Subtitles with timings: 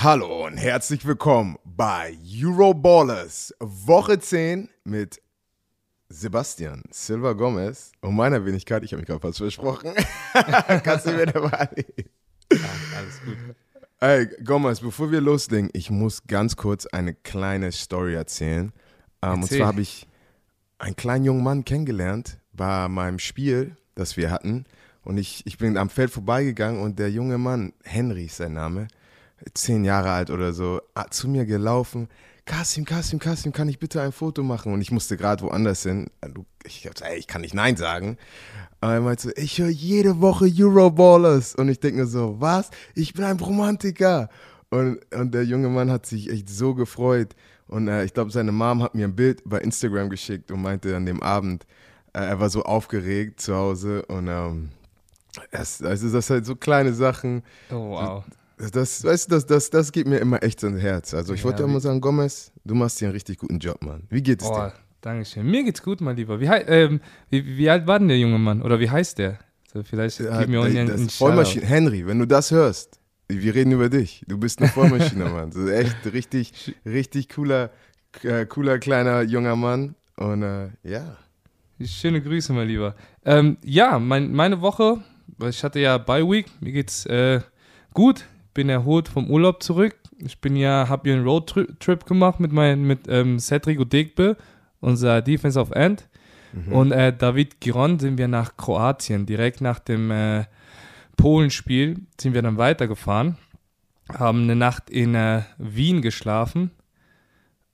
[0.00, 5.20] Hallo und herzlich willkommen bei Euroballers Woche 10 mit
[6.08, 8.84] Sebastian Silva Gomez und meiner Wenigkeit.
[8.84, 9.94] Ich habe mich gerade fast versprochen.
[10.84, 11.84] Kannst du mir dabei?
[12.52, 12.58] Ja,
[12.96, 13.56] alles gut.
[13.98, 18.72] Ey, Gomez, bevor wir loslegen, ich muss ganz kurz eine kleine Story erzählen.
[19.20, 20.06] Ähm, und zwar habe ich
[20.78, 24.64] einen kleinen jungen Mann kennengelernt bei meinem Spiel, das wir hatten.
[25.02, 28.86] Und ich, ich bin am Feld vorbeigegangen und der junge Mann, Henry ist sein Name,
[29.54, 32.08] zehn Jahre alt oder so, hat zu mir gelaufen.
[32.44, 34.72] Kasim, Kasim, Kasim, kann ich bitte ein Foto machen?
[34.72, 36.06] Und ich musste gerade woanders hin.
[36.32, 38.16] Du- Ich, hab gesagt, ey, ich kann nicht Nein sagen.
[38.80, 41.54] Aber er meinte so, ich höre jede Woche Euroballers.
[41.56, 42.70] Und ich denke mir so, was?
[42.94, 44.30] Ich bin ein Romantiker.
[44.70, 47.34] Und, und der junge Mann hat sich echt so gefreut.
[47.66, 50.96] Und äh, ich glaube, seine Mom hat mir ein Bild bei Instagram geschickt und meinte
[50.96, 51.66] an dem Abend,
[52.14, 54.06] äh, er war so aufgeregt zu Hause.
[54.06, 54.70] Und ähm,
[55.50, 57.42] es, also das sind halt so kleine Sachen.
[57.70, 58.24] Oh, wow.
[58.72, 61.14] Das, weißt du, das, das, das geht mir immer echt ins Herz.
[61.14, 64.04] Also ich Ja, wollte mal sagen, Gomez, du machst hier einen richtig guten Job, Mann.
[64.10, 64.72] Wie geht es Oh, dir?
[65.00, 65.46] danke schön.
[65.48, 66.40] Mir geht's gut, mein Lieber.
[66.40, 67.00] Wie, ähm,
[67.30, 68.62] wie, wie alt war denn der junge Mann?
[68.62, 69.38] Oder wie heißt der?
[69.72, 71.66] So, vielleicht Ja, gib mir einen, das einen ist Vollmaschine.
[71.66, 74.24] Henry, wenn du das hörst, wir reden über dich.
[74.26, 75.52] Du bist eine Vollmaschine, Mann.
[75.52, 77.70] So echt richtig, richtig cooler,
[78.22, 79.94] äh, cooler kleiner junger Mann.
[80.16, 81.16] Und äh, ja.
[81.80, 82.96] Schöne Grüße, mein Lieber.
[83.24, 85.00] Ähm, ja, mein, meine Woche,
[85.48, 87.40] ich hatte ja Bye Week, mir geht's äh,
[87.94, 88.24] gut,
[88.58, 89.94] bin erholt vom Urlaub zurück.
[90.18, 94.36] Ich bin ja, habe hier einen Roadtrip gemacht mit mein, mit ähm, Cedric Udegbe,
[94.80, 96.08] unser Defensive End.
[96.68, 100.46] Und äh, David Giron sind wir nach Kroatien, direkt nach dem äh,
[101.16, 103.36] Polenspiel sind wir dann weitergefahren,
[104.12, 106.72] haben eine Nacht in äh, Wien geschlafen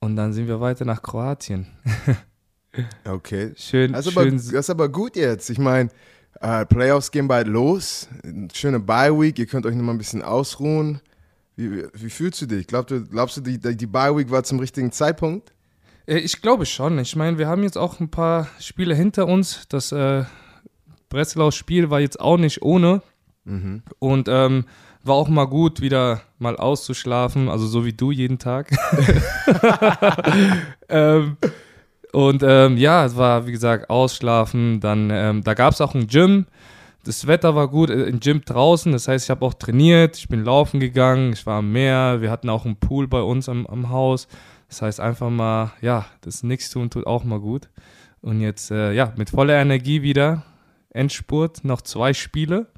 [0.01, 1.67] und dann sind wir weiter nach Kroatien.
[3.05, 3.53] Okay.
[3.55, 5.49] Schön, Das ist, aber, schön das ist aber gut jetzt.
[5.49, 5.91] Ich meine,
[6.45, 8.09] äh, Playoffs gehen bald los.
[8.53, 9.39] Schöne Bye-Week.
[9.39, 11.01] Ihr könnt euch noch mal ein bisschen ausruhen.
[11.57, 12.67] Wie, wie fühlst du dich?
[12.67, 15.53] Glaubst du, glaubst du die, die Bye-Week war zum richtigen Zeitpunkt?
[16.07, 16.99] Äh, Ich glaube schon.
[16.99, 19.67] Ich meine, wir haben jetzt auch ein paar Spiele hinter uns.
[19.69, 20.25] Das äh,
[21.09, 23.03] Breslau-Spiel war jetzt auch nicht ohne.
[23.99, 24.65] Und ähm,
[25.03, 27.49] war auch mal gut, wieder mal auszuschlafen.
[27.49, 28.71] Also so wie du jeden Tag.
[30.89, 31.37] ähm,
[32.15, 34.81] und ähm, ja, es war, wie gesagt, ausschlafen.
[34.81, 36.47] Dann, ähm, da gab es auch ein Gym.
[37.05, 38.93] Das Wetter war gut, äh, im Gym draußen.
[38.93, 40.17] Das heißt, ich habe auch trainiert.
[40.17, 41.33] Ich bin laufen gegangen.
[41.33, 42.21] Ich war am Meer.
[42.21, 44.29] Wir hatten auch einen Pool bei uns am, am Haus.
[44.69, 47.69] Das heißt, einfach mal, ja, das Nichtstun tut auch mal gut.
[48.23, 50.45] Und jetzt, äh, ja, mit voller Energie wieder.
[50.91, 52.69] Endspurt, noch zwei Spiele.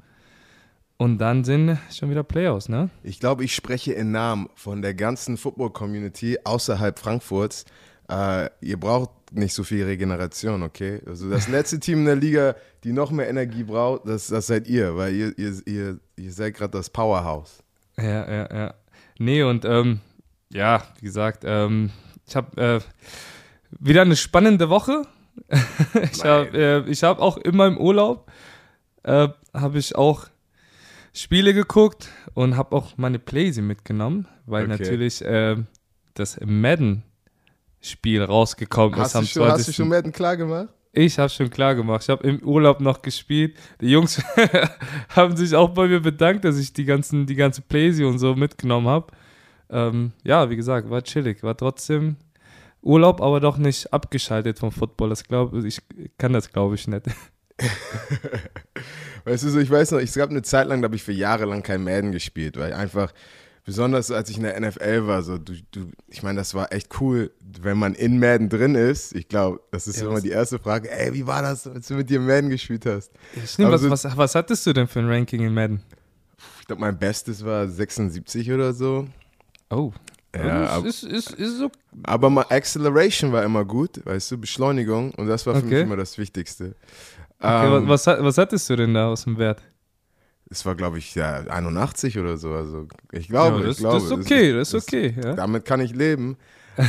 [0.97, 2.89] Und dann sind schon wieder Playoffs, ne?
[3.03, 7.65] Ich glaube, ich spreche im Namen von der ganzen Football-Community außerhalb Frankfurts.
[8.09, 11.01] Äh, ihr braucht nicht so viel Regeneration, okay?
[11.05, 14.67] Also das letzte Team in der Liga, die noch mehr Energie braucht, das, das seid
[14.67, 17.61] ihr, weil ihr, ihr, ihr, ihr seid gerade das Powerhouse.
[17.97, 18.73] Ja, ja, ja.
[19.19, 19.99] Nee, und ähm,
[20.53, 21.89] ja, wie gesagt, ähm,
[22.25, 22.79] ich habe äh,
[23.79, 25.01] wieder eine spannende Woche.
[26.11, 26.49] ich habe
[26.85, 28.31] äh, ich hab auch immer im Urlaub,
[29.03, 30.27] äh, habe ich auch
[31.13, 34.77] Spiele geguckt und habe auch meine Playsee mitgenommen, weil Okay.
[34.77, 35.57] natürlich äh,
[36.13, 36.37] das
[37.87, 39.75] Madden-Spiel rausgekommen Hast ist du, am schon, hast du 20.
[39.75, 40.69] schon Madden klar gemacht?
[40.93, 42.03] Ich habe schon klar gemacht.
[42.03, 43.55] Ich habe im Urlaub noch gespielt.
[43.81, 44.21] Die Jungs
[45.09, 48.35] haben sich auch bei mir bedankt, dass ich die ganzen, die ganze Playsee und so
[48.35, 49.07] mitgenommen habe.
[49.69, 51.43] Ähm, ja, wie gesagt, war chillig.
[51.43, 52.15] War trotzdem
[52.81, 55.09] Urlaub, aber doch nicht abgeschaltet vom Football.
[55.09, 55.81] Das glaube ich,
[56.17, 57.05] kann das glaube ich nicht.
[59.25, 61.11] Weißt du, so, ich weiß noch, es gab eine Zeit lang, da habe ich für
[61.11, 63.11] Jahre lang kein Madden gespielt, weil einfach,
[63.67, 66.99] besonders als ich in der NFL war, so, du, du, ich meine, das war echt
[67.01, 69.13] cool, wenn man in Madden drin ist.
[69.13, 71.95] Ich glaube, das ist Ja, immer die erste Frage, ey, wie war das, als du
[71.95, 73.11] mit dir Madden gespielt hast?
[73.45, 75.81] Stimmt, was, so- was, was hattest du denn für ein Ranking in Madden?
[76.61, 79.05] Ich glaube, mein Bestes war 76 oder so.
[79.69, 79.91] Oh.
[80.35, 81.69] Ja, ist, ab- ist, ist, ist so.
[82.03, 85.81] Aber mal Acceleration war immer gut, weißt du, Beschleunigung und das war für mich Okay.
[85.81, 86.75] immer das Wichtigste.
[87.39, 89.61] Okay, Ähm, was, was, was hattest du denn da aus dem Wert?
[90.49, 92.53] Es war, glaube ich, ja, 81 oder so.
[92.53, 93.95] Also ich glaube, ja, das, ich glaube.
[93.95, 95.15] das ist okay, das ist okay.
[95.21, 95.33] Ja?
[95.33, 96.37] Damit kann ich leben.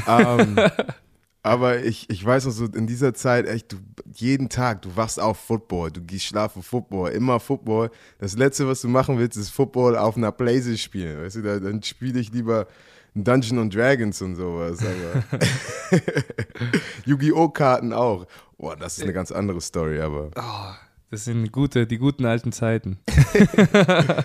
[0.07, 0.57] ähm,
[1.43, 3.77] aber ich, ich weiß noch so, in dieser Zeit, echt, du,
[4.15, 7.91] jeden Tag, du wachst auf Football, du gehst schlafen Football, immer Football.
[8.19, 11.21] Das Letzte, was du machen willst, ist Football auf einer Blaze spielen.
[11.23, 12.69] Weißt du, da, dann spiele ich lieber
[13.15, 14.79] Dungeon and Dragons und sowas.
[17.05, 17.49] Yu-Gi-Oh!
[17.49, 18.27] Karten auch.
[18.57, 20.31] Boah, das ist eine ganz andere Story, aber.
[20.37, 22.99] Oh, das sind gute, die guten alten Zeiten.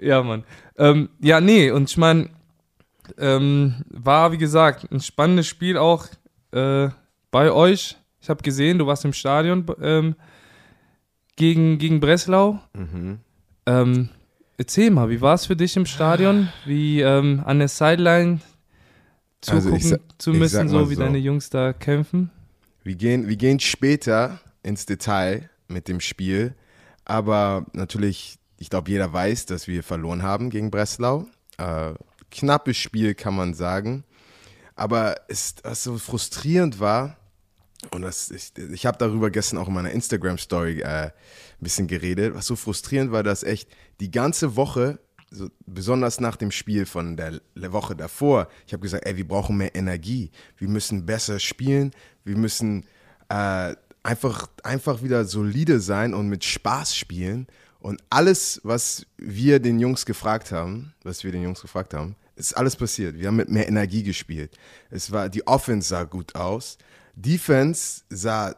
[0.00, 0.44] ja, Mann.
[0.76, 2.28] Ähm, ja, nee, und ich meine,
[3.18, 6.06] ähm, war, wie gesagt, ein spannendes Spiel auch
[6.52, 6.88] äh,
[7.30, 7.96] bei euch.
[8.20, 10.14] Ich habe gesehen, du warst im Stadion ähm,
[11.36, 12.60] gegen, gegen Breslau.
[12.74, 13.18] Mhm.
[13.66, 14.08] Ähm,
[14.58, 16.48] erzähl mal, wie war es für dich im Stadion?
[16.64, 18.40] Wie ähm, an der Sideline
[19.48, 21.02] Also zugucken ich sa- zu ich müssen, so wie so.
[21.02, 22.30] deine Jungs da kämpfen?
[22.84, 26.54] Wir gehen, wir gehen später ins Detail mit dem Spiel,
[27.04, 31.26] aber natürlich, ich glaube, jeder weiß, dass wir verloren haben gegen Breslau.
[31.58, 31.94] Äh,
[32.30, 34.04] knappes Spiel, kann man sagen.
[34.74, 37.16] Aber es, was so frustrierend war,
[37.90, 41.12] und das, ich, ich habe darüber gestern auch in meiner Instagram-Story äh, ein
[41.60, 43.68] bisschen geredet, was so frustrierend war, dass echt
[44.00, 49.04] die ganze Woche, so, besonders nach dem Spiel von der Woche davor, ich habe gesagt,
[49.06, 51.90] ey, wir brauchen mehr Energie, wir müssen besser spielen,
[52.24, 52.86] wir müssen
[53.28, 57.46] äh, einfach, einfach wieder solide sein und mit Spaß spielen.
[57.80, 62.56] Und alles, was wir den Jungs gefragt haben, was wir den Jungs gefragt haben, ist
[62.56, 63.18] alles passiert.
[63.18, 64.56] Wir haben mit mehr Energie gespielt.
[64.90, 66.78] Es war, die Offense sah gut aus.
[67.14, 68.54] Defense sah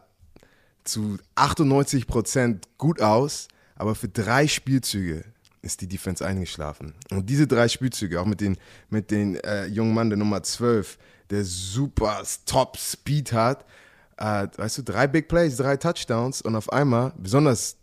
[0.83, 5.25] zu 98 Prozent gut aus, aber für drei Spielzüge
[5.61, 6.93] ist die Defense eingeschlafen.
[7.09, 8.57] Und diese drei Spielzüge, auch mit den,
[8.89, 10.97] mit den äh, jungen Mann der Nummer 12,
[11.31, 13.65] der super Top Speed hat,
[14.17, 17.77] äh, weißt du, drei Big Plays, drei Touchdowns und auf einmal, besonders,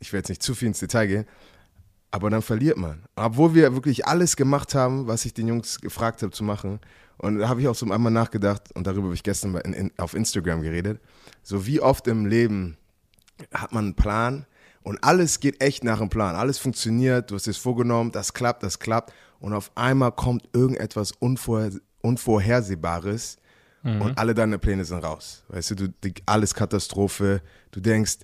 [0.00, 1.26] ich will jetzt nicht zu viel ins Detail gehen,
[2.10, 3.04] aber dann verliert man.
[3.16, 6.78] Obwohl wir wirklich alles gemacht haben, was ich den Jungs gefragt habe zu machen.
[7.16, 9.92] Und da habe ich auch so einmal nachgedacht, und darüber habe ich gestern in, in,
[9.96, 11.00] auf Instagram geredet.
[11.42, 12.76] So wie oft im Leben
[13.52, 14.46] hat man einen Plan
[14.82, 16.34] und alles geht echt nach dem Plan.
[16.34, 19.12] Alles funktioniert, du hast es vorgenommen, das klappt, das klappt.
[19.38, 21.72] Und auf einmal kommt irgendetwas Unvorher
[22.02, 23.36] Unvorhersehbares
[23.84, 25.42] und alle deine Pläne sind raus.
[25.48, 27.42] Weißt du, du die, alles Katastrophe.
[27.72, 28.18] Du denkst,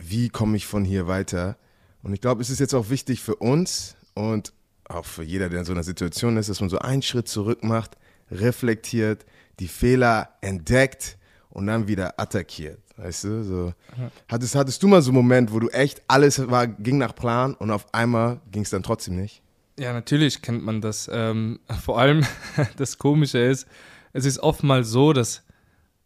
[0.00, 1.56] wie komme ich von hier weiter?
[2.02, 4.52] Und ich glaube, es ist jetzt auch wichtig für uns und
[4.84, 7.64] auch für jeder, der in so einer Situation ist, dass man so einen Schritt zurück
[7.64, 7.96] macht,
[8.30, 9.24] reflektiert,
[9.60, 11.18] die Fehler entdeckt
[11.50, 12.78] und dann wieder attackiert.
[12.96, 13.72] Weißt du, so.
[14.28, 17.54] Hattest, hattest du mal so einen Moment, wo du echt alles war, ging nach Plan
[17.54, 19.42] und auf einmal ging es dann trotzdem nicht?
[19.78, 21.10] Ja, natürlich kennt man das.
[21.12, 22.24] Ähm, vor allem
[22.76, 23.66] das Komische ist,
[24.14, 25.42] es ist oft mal so, dass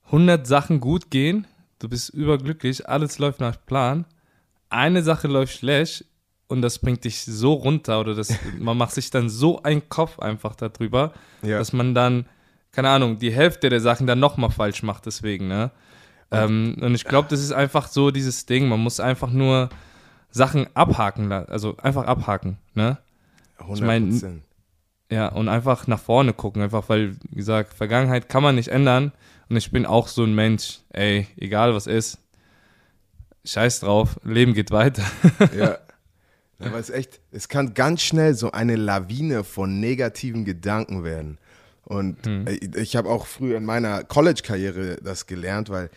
[0.06, 1.46] 100 Sachen gut gehen,
[1.78, 4.04] du bist überglücklich, alles läuft nach Plan,
[4.70, 6.04] eine Sache läuft schlecht
[6.48, 10.18] und das bringt dich so runter oder das, man macht sich dann so einen Kopf
[10.18, 11.12] einfach darüber,
[11.42, 11.58] Ja.
[11.58, 12.26] dass man dann,
[12.72, 15.70] keine Ahnung, die Hälfte der Sachen dann nochmal falsch macht deswegen, ne?
[16.30, 19.70] Ähm, und ich glaube, das ist einfach so dieses Ding, man muss einfach nur
[20.30, 22.98] Sachen abhaken, also einfach abhaken, ne?
[23.58, 24.42] 100 mein, Prozent.
[25.10, 29.12] Ja, und einfach nach vorne gucken, einfach weil, wie gesagt, Vergangenheit kann man nicht ändern.
[29.48, 32.18] Und ich bin auch so ein Mensch, ey, egal was ist,
[33.44, 35.04] scheiß drauf, Leben geht weiter.
[35.56, 35.78] Ja.
[36.60, 41.38] Aber es ist echt, es kann ganz schnell so eine Lawine von negativen Gedanken werden.
[41.84, 45.88] Und äh, ich habe auch früher in meiner College-Karriere das gelernt, weil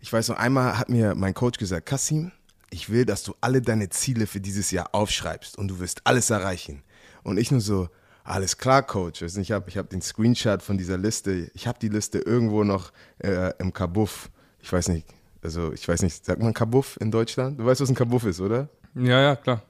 [0.00, 2.30] ich weiß noch, einmal hat mir mein Coach gesagt, Kassim,
[2.70, 6.30] ich will, dass du alle deine Ziele für dieses Jahr aufschreibst und du wirst alles
[6.30, 6.82] erreichen.
[7.24, 7.88] Und ich nur so,
[8.24, 9.22] alles klar, Coach.
[9.22, 12.64] Also Ich habe ich hab den Screenshot von dieser Liste, ich habe die Liste irgendwo
[12.64, 14.30] noch äh, im Kabuff.
[14.60, 15.06] Ich weiß nicht,
[15.42, 17.60] also ich weiß nicht, sagt man Kabuff in Deutschland?
[17.60, 18.68] Du weißt, was ein Kabuff ist, oder?
[18.94, 19.62] Ja, ja, klar.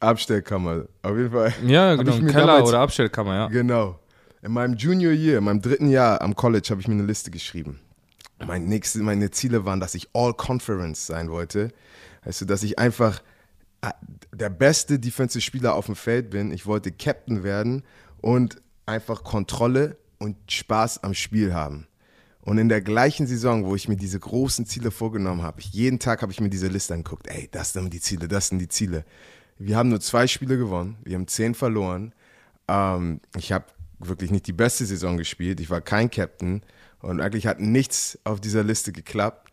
[0.00, 1.52] Abstellkammer, auf jeden Fall.
[1.66, 3.46] Ja, genau, Keller damals- oder Abstellkammer, ja.
[3.48, 3.98] Genau.
[4.42, 7.30] In meinem Junior Year, in meinem dritten Jahr am College, habe ich mir eine Liste
[7.30, 7.80] geschrieben.
[8.46, 11.72] Mein nächste, meine Ziele waren, dass ich All-Conference sein wollte.
[12.38, 13.20] Du, dass ich einfach
[13.80, 13.90] äh,
[14.38, 16.52] der beste Defensive-Spieler auf dem Feld bin.
[16.52, 17.82] Ich wollte Captain werden
[18.20, 21.86] und einfach Kontrolle und Spaß am Spiel haben.
[22.40, 26.22] Und in der gleichen Saison, wo ich mir diese großen Ziele vorgenommen habe, jeden Tag
[26.22, 27.26] habe ich mir diese Liste angeguckt.
[27.26, 29.04] Ey, das sind die Ziele, das sind die Ziele.
[29.58, 32.14] Wir haben nur zwei Spiele gewonnen, wir haben zehn verloren.
[32.68, 33.66] Ähm, ich habe
[33.98, 35.60] wirklich nicht die beste Saison gespielt.
[35.60, 36.62] Ich war kein Captain
[37.00, 39.50] und eigentlich hat nichts auf dieser Liste geklappt.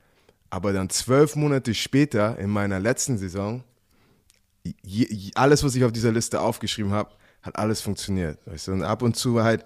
[0.49, 3.63] Aber dann zwölf Monate später, in meiner letzten Saison,
[4.81, 8.39] je, alles, was ich auf dieser Liste aufgeschrieben habe, hat alles funktioniert.
[8.45, 8.73] Weißt du?
[8.73, 9.65] Und ab und zu halt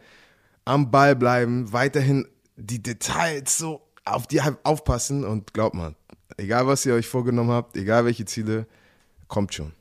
[0.66, 5.96] am Ball bleiben, weiterhin die Details so auf die aufpassen und glaubt man,
[6.38, 8.68] egal was ihr euch vorgenommen habt, egal welche Ziele,
[9.28, 9.74] kommt schon.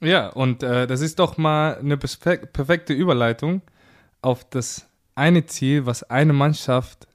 [0.00, 3.62] Ja, und äh, das ist doch mal eine perfek perfekte Überleitung
[4.22, 7.06] auf das eine Ziel, was eine Mannschaft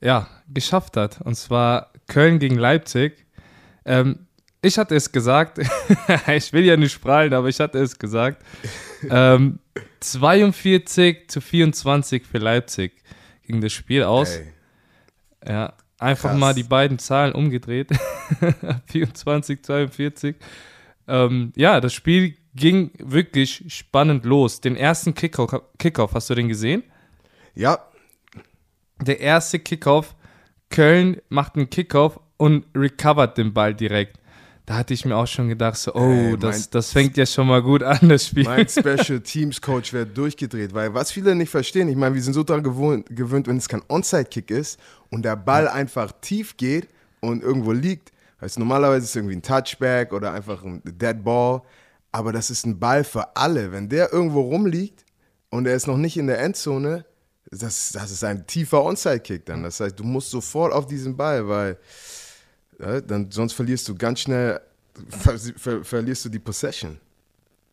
[0.00, 1.20] ja, geschafft hat.
[1.22, 3.26] Und zwar Köln gegen Leipzig.
[3.84, 4.26] Ähm,
[4.62, 5.58] ich hatte es gesagt,
[6.34, 8.42] ich will ja nicht prallen, aber ich hatte es gesagt.
[9.10, 9.58] Ähm,
[10.00, 12.92] 42 zu 24 für Leipzig
[13.46, 14.36] ging das Spiel aus.
[14.36, 14.46] Ey,
[15.48, 16.38] Ja, einfach Krass.
[16.38, 17.90] mal die beiden Zahlen umgedreht.
[18.86, 20.36] 24, 42.
[21.08, 24.60] Ähm, ja, das Spiel ging wirklich spannend los.
[24.60, 26.84] Den ersten Kickoff, Kickoff, hast du den gesehen?
[27.54, 27.78] ja,
[29.00, 30.14] Der erste Kickoff,
[30.70, 34.18] Köln macht einen Kickoff und recovert den Ball direkt.
[34.66, 37.48] Da hatte ich mir auch schon gedacht, so, oh, Ey, das, das fängt ja schon
[37.48, 38.44] mal gut an, das Spiel.
[38.44, 42.34] Mein Special Teams Coach wäre durchgedreht, weil was viele nicht verstehen, ich meine, wir sind
[42.34, 44.78] so daran gewohnt, gewöhnt, wenn es kein Onside-Kick ist
[45.10, 46.88] und der Ball einfach tief geht
[47.20, 48.12] und irgendwo liegt.
[48.40, 51.62] Heißt, normalerweise ist es irgendwie ein Touchback oder einfach ein Dead Ball,
[52.12, 53.72] aber das ist ein Ball für alle.
[53.72, 55.04] Wenn der irgendwo rumliegt
[55.50, 57.04] und er ist noch nicht in der Endzone,
[57.50, 59.64] das, das ist ein tiefer Onside-Kick dann.
[59.64, 61.78] Das heißt, du musst sofort auf diesen Ball, weil
[62.80, 64.60] ja, dann, sonst verlierst du ganz schnell,
[65.08, 66.98] ver, ver, verlierst du die Possession.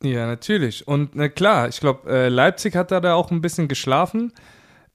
[0.01, 0.87] Ja, natürlich.
[0.87, 4.31] Und na klar, ich glaube, äh, Leipzig hat da, da auch ein bisschen geschlafen.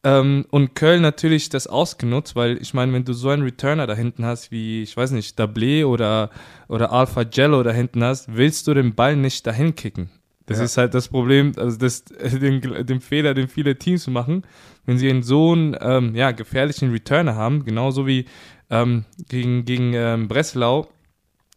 [0.02, 3.94] Ähm, und Köln natürlich das ausgenutzt, weil ich meine, wenn du so einen Returner da
[3.94, 6.30] hinten hast, wie, ich weiß nicht, Dablé oder,
[6.68, 10.10] oder Alpha Jello da hinten hast, willst du den Ball nicht dahin kicken.
[10.46, 10.64] Das Ja.
[10.64, 14.42] ist halt das Problem, also das, den, den Fehler, den viele Teams machen,
[14.84, 18.26] wenn sie einen so einen ähm, ja, gefährlichen Returner haben, genauso wie
[18.74, 20.88] ähm, gegen, gegen ähm, Breslau,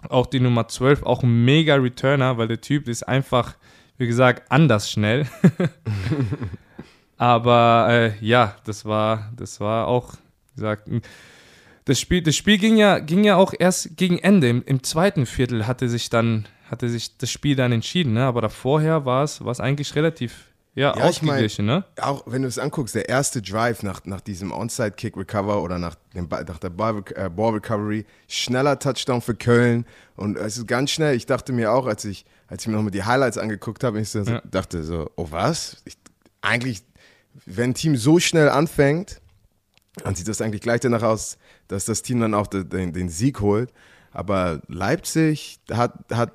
[0.10, 3.56] auch die Nummer 12, auch ein mega Returner, weil der Typ ist einfach,
[3.98, 5.28] wie gesagt, anders schnell.
[7.18, 10.90] Aber äh, ja, das war, das war auch, wie gesagt,
[11.86, 14.50] das Spiel, das Spiel ging ja, ging ja auch erst gegen Ende.
[14.50, 18.26] Im, im zweiten Viertel hatte sich dann, hatte sich das Spiel dann entschieden, ne?
[18.26, 20.47] Aber davorher war es, war es eigentlich relativ
[20.78, 21.84] ja, Ja, ich mein- ne?
[22.00, 26.28] auch wenn du es anguckst, der erste Drive nach, nach diesem Onside-Kick-Recover oder nach, dem,
[26.30, 31.16] nach der Ball, äh, Ball-Recovery, schneller Touchdown für Köln und es ist ganz schnell.
[31.16, 34.10] Ich dachte mir auch, als ich, als ich mir nochmal die Highlights angeguckt habe, ich
[34.10, 34.42] so, Ja.
[34.50, 35.82] dachte so, oh was?
[35.86, 35.98] Ich,
[36.42, 36.84] eigentlich,
[37.46, 39.20] wenn ein Team so schnell anfängt,
[40.04, 43.10] dann sieht das eigentlich gleich danach aus, dass das Team dann auch den, den, den
[43.10, 43.74] Sieg holt.
[44.12, 46.32] Aber Leipzig hat, hat,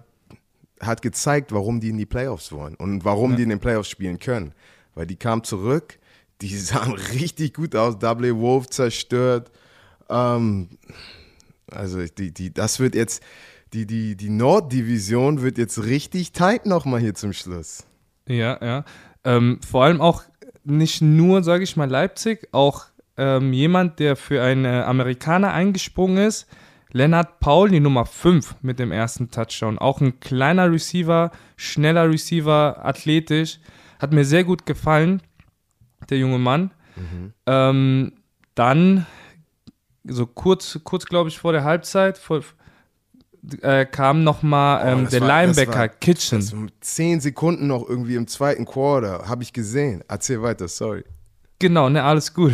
[0.83, 3.37] hat gezeigt, warum die in die Playoffs wollen und warum Ja.
[3.37, 4.53] die in den Playoffs spielen können.
[4.95, 5.99] Weil die kamen zurück,
[6.41, 9.51] die sahen richtig gut aus, Double Wolf zerstört.
[10.11, 10.69] Ähm,
[11.71, 13.23] also die, die, das wird jetzt,
[13.73, 17.85] die, die, die Norddivision wird jetzt richtig tight nochmal hier zum Schluss.
[18.27, 18.85] Ja, ja.
[19.25, 20.25] Ähm, vor allem auch
[20.65, 22.87] nicht nur, sage ich mal, Leipzig, auch
[23.17, 26.47] ähm, jemand, der für einen äh, Amerikaner eingesprungen ist,
[26.93, 29.79] Lennart Paul, die Nummer 5 mit dem ersten Touchdown.
[29.79, 33.61] Auch ein kleiner Receiver, schneller Receiver, athletisch.
[33.99, 35.23] Hat mir sehr gut gefallen,
[36.11, 36.71] der junge Mann.
[37.47, 38.13] Ähm,
[38.55, 39.07] dann,
[40.05, 42.43] so kurz, kurz glaube ich, vor der Halbzeit, vor,
[43.63, 46.71] äh, kam nochmal Oh, ähm, das der war- Linebacker war- Kitchen.
[46.81, 50.05] Zehn Sekunden noch irgendwie im zweiten Quarter, habe ich gesehen.
[50.09, 51.05] Erzähl weiter, sorry.
[51.59, 52.53] Genau, ne, alles gut.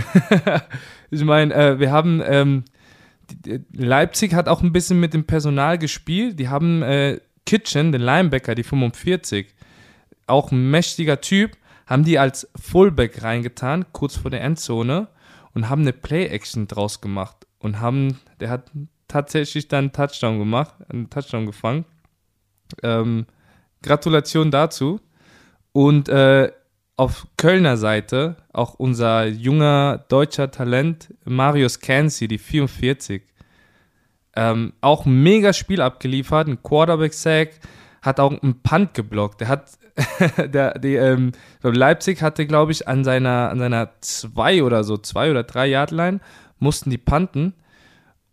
[1.11, 2.65] ich meine, äh, wir haben, ähm,
[3.73, 6.39] Leipzig hat auch ein bisschen mit dem Personal gespielt.
[6.39, 9.55] Die haben äh, Kitchen, den Linebacker, die 45,
[10.27, 11.57] auch ein mächtiger Typ,
[11.87, 15.09] haben die als Fullback reingetan, kurz vor der Endzone
[15.55, 18.71] und haben eine Play-Action draus gemacht und haben, der hat
[19.09, 21.85] tatsächlich dann einen Touchdown gemacht, einen Touchdown gefangen.
[22.83, 23.27] Ähm,
[23.83, 25.01] Gratulation dazu.
[25.73, 26.53] Und äh,
[26.99, 33.23] auf Kölner Seite auch unser junger deutscher Talent Marius Kansi, die 44.
[34.35, 37.51] Ähm, auch ein mega Spiel abgeliefert, ein Quarterback-Sack,
[38.03, 39.41] hat auch einen Punt geblockt.
[39.41, 39.71] Der hat,
[40.53, 45.31] der, die, ähm, Leipzig hatte, glaube ich, an seiner, an seiner zwei oder so, zwei
[45.31, 46.19] oder drei Yard-Line,
[46.59, 47.55] mussten die punten.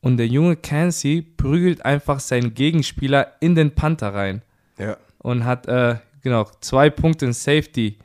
[0.01, 4.41] Und der junge Kansi prügelt einfach seinen Gegenspieler in den Panther rein
[4.79, 4.98] Ja.
[5.19, 8.00] und hat äh, genau zwei Punkte in Safety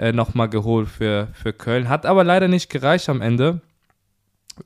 [0.00, 1.90] äh, nochmal geholt für, für Köln.
[1.90, 3.60] Hat aber leider nicht gereicht am Ende.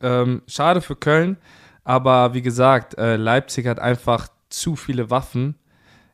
[0.01, 1.37] Ähm, schade für Köln,
[1.83, 5.57] aber wie gesagt, äh, Leipzig hat einfach zu viele Waffen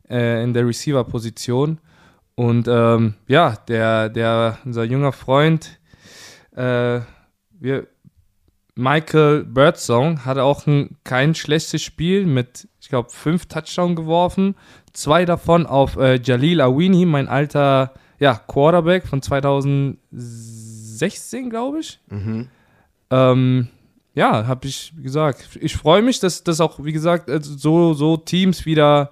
[0.09, 1.81] äh, in der Receiver-Position.
[2.35, 5.79] Und ähm, ja, der, der, unser junger Freund,
[6.57, 7.01] äh,
[7.59, 7.87] wir,
[8.75, 14.55] Michael Birdsong hatte auch ein, kein schlechtes Spiel mit, ich glaube, fünf Touchdowns geworfen.
[14.95, 21.99] Zwei davon auf äh, Jalil Awini, mein alter ja, Quarterback von 2016, glaube ich.
[22.09, 22.47] Mhm.
[23.11, 23.67] Ähm,
[24.15, 25.59] ja, habe ich gesagt.
[25.61, 29.11] Ich freue mich, dass, dass auch, wie gesagt, also so, so Teams wieder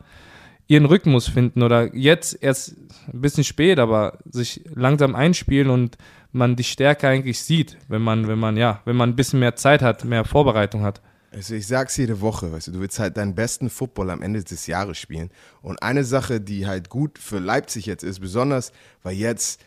[0.66, 2.76] ihren Rhythmus finden oder jetzt erst
[3.12, 5.96] ein bisschen spät, aber sich langsam einspielen und
[6.30, 9.56] man die Stärke eigentlich sieht, wenn man, wenn man, ja, wenn man ein bisschen mehr
[9.56, 11.00] Zeit hat, mehr Vorbereitung hat.
[11.30, 14.42] Also ich sag's jede Woche, weißt du, du willst halt deinen besten Football am Ende
[14.42, 15.30] des Jahres spielen.
[15.60, 19.60] Und eine Sache, die halt gut für Leipzig jetzt ist, besonders, weil jetzt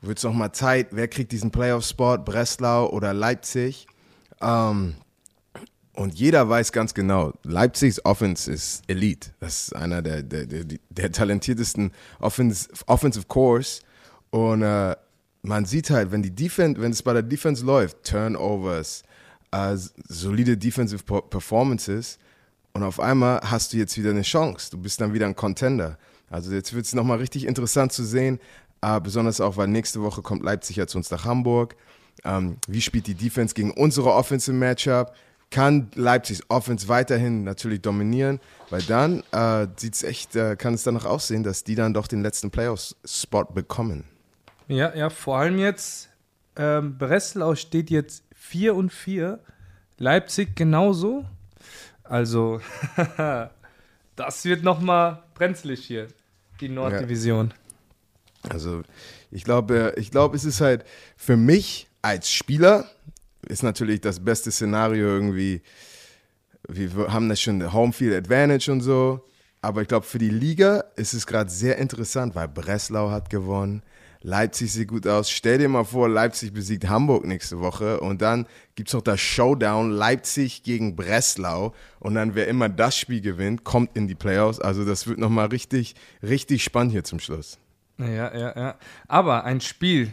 [0.00, 3.86] wird es nochmal Zeit, wer kriegt diesen Playoff-Spot, Breslau oder Leipzig.
[4.40, 4.94] Ähm,
[5.94, 9.30] und jeder weiß ganz genau, Leipzigs Offense ist Elite.
[9.40, 13.80] Das ist einer der, der, der, der talentiertesten Offense, Offensive Cores.
[14.30, 14.96] Und äh,
[15.42, 19.04] man sieht halt, wenn die Defense, wenn es bei der Defense läuft, Turnovers,
[19.54, 19.76] äh,
[20.08, 22.18] solide Defensive Per- Performances,
[22.76, 24.70] Und auf einmal hast du jetzt wieder eine Chance.
[24.72, 25.96] Du bist dann wieder ein Contender.
[26.28, 28.40] Also jetzt wird es nochmal richtig interessant zu sehen,
[28.82, 31.76] äh, besonders auch, weil nächste Woche kommt Leipzig ja zu uns nach Hamburg.
[32.24, 35.14] Ähm, wie spielt die Defense gegen unsere Offensive Matchup?
[35.50, 38.40] Kann Leipzigs Offense weiterhin natürlich dominieren?
[38.70, 42.22] Weil dann äh, sieht's echt, äh, kann es danach aussehen, dass die dann doch den
[42.22, 44.02] letzten Playoffs-Spot bekommen.
[44.66, 46.08] Ja, ja, vor allem jetzt,
[46.56, 49.40] ähm, Breslau steht jetzt 4 und 4,
[49.98, 51.24] Leipzig genauso.
[52.02, 52.60] Also,
[54.16, 56.08] das wird nochmal brenzlig hier,
[56.60, 57.52] die Norddivision.
[58.44, 58.50] Ja.
[58.50, 58.82] Also,
[59.30, 60.84] ich glaube, ich glaube, es ist halt
[61.16, 62.86] für mich als Spieler
[63.48, 65.62] ist natürlich das beste Szenario irgendwie.
[66.68, 69.26] Wir haben das schon Homefield Advantage und so.
[69.62, 73.82] Aber ich glaube, für die Liga ist es gerade sehr interessant, weil Breslau hat gewonnen.
[74.26, 75.30] Leipzig sieht gut aus.
[75.30, 79.20] Stell dir mal vor, Leipzig besiegt Hamburg nächste Woche und dann gibt es noch das
[79.20, 84.60] Showdown Leipzig gegen Breslau und dann wer immer das Spiel gewinnt, kommt in die Playoffs.
[84.60, 87.58] Also das wird nochmal richtig, richtig spannend hier zum Schluss.
[87.98, 88.74] Ja, ja, ja.
[89.08, 90.10] Aber ein Spiel,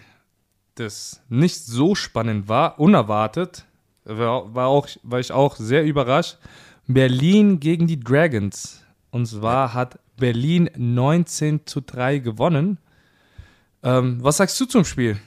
[0.75, 3.65] das nicht so spannend war, unerwartet,
[4.03, 6.37] war, war, auch, war ich auch sehr überrascht.
[6.85, 8.81] Berlin gegen die Dragons.
[9.09, 12.77] Und zwar hat Berlin 19 zu 3 gewonnen.
[13.83, 15.17] Ähm, was sagst du zum Spiel?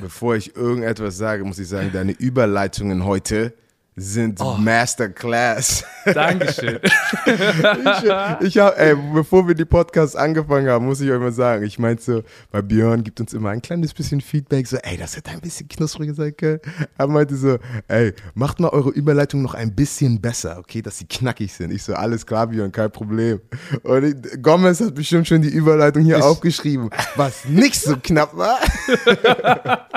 [0.00, 3.54] Bevor ich irgendetwas sage, muss ich sagen, deine Überleitungen heute
[3.94, 4.54] sind oh.
[4.54, 5.84] Masterclass.
[6.14, 6.80] Dankeschön.
[6.82, 11.64] ich, ich hab, ey, bevor wir die Podcasts angefangen haben, muss ich euch mal sagen,
[11.64, 15.16] ich meinte so, bei Björn gibt uns immer ein kleines bisschen Feedback, so, ey, das
[15.16, 16.60] hätte ein bisschen knuspriger sein können.
[16.96, 17.58] Er meinte so,
[17.88, 21.70] ey, macht mal eure Überleitung noch ein bisschen besser, okay, dass sie knackig sind.
[21.70, 23.40] Ich so, alles klar, Björn, kein Problem.
[23.82, 28.34] Und ich, Gomez hat bestimmt schon die Überleitung hier ich aufgeschrieben, was nicht so knapp
[28.36, 28.58] war.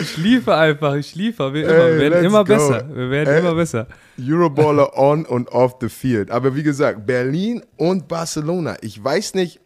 [0.00, 2.54] Ich liefere einfach, ich liefere, wir, immer, wir werden immer go.
[2.54, 2.88] besser.
[2.88, 3.86] Wir werden Ey, immer besser.
[4.20, 6.30] Euroballer on und off the field.
[6.30, 8.76] Aber wie gesagt, Berlin und Barcelona.
[8.80, 9.60] Ich weiß nicht,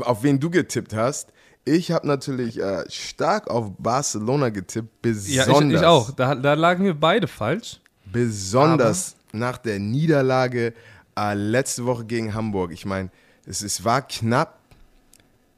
[0.00, 1.32] auf wen du getippt hast.
[1.64, 5.46] Ich habe natürlich äh, stark auf Barcelona getippt, besonders.
[5.46, 6.10] Ja, ich, ich auch.
[6.12, 7.80] Da, da, lagen wir beide falsch.
[8.10, 9.38] Besonders Aber.
[9.38, 10.72] nach der Niederlage
[11.18, 12.72] äh, letzte Woche gegen Hamburg.
[12.72, 13.10] Ich meine,
[13.44, 14.58] es, es war knapp.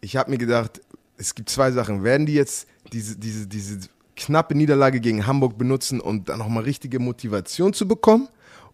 [0.00, 0.80] Ich habe mir gedacht,
[1.16, 2.02] es gibt zwei Sachen.
[2.02, 6.98] Werden die jetzt diese, diese, diese knappe Niederlage gegen Hamburg benutzen, um dann nochmal richtige
[6.98, 8.28] Motivation zu bekommen?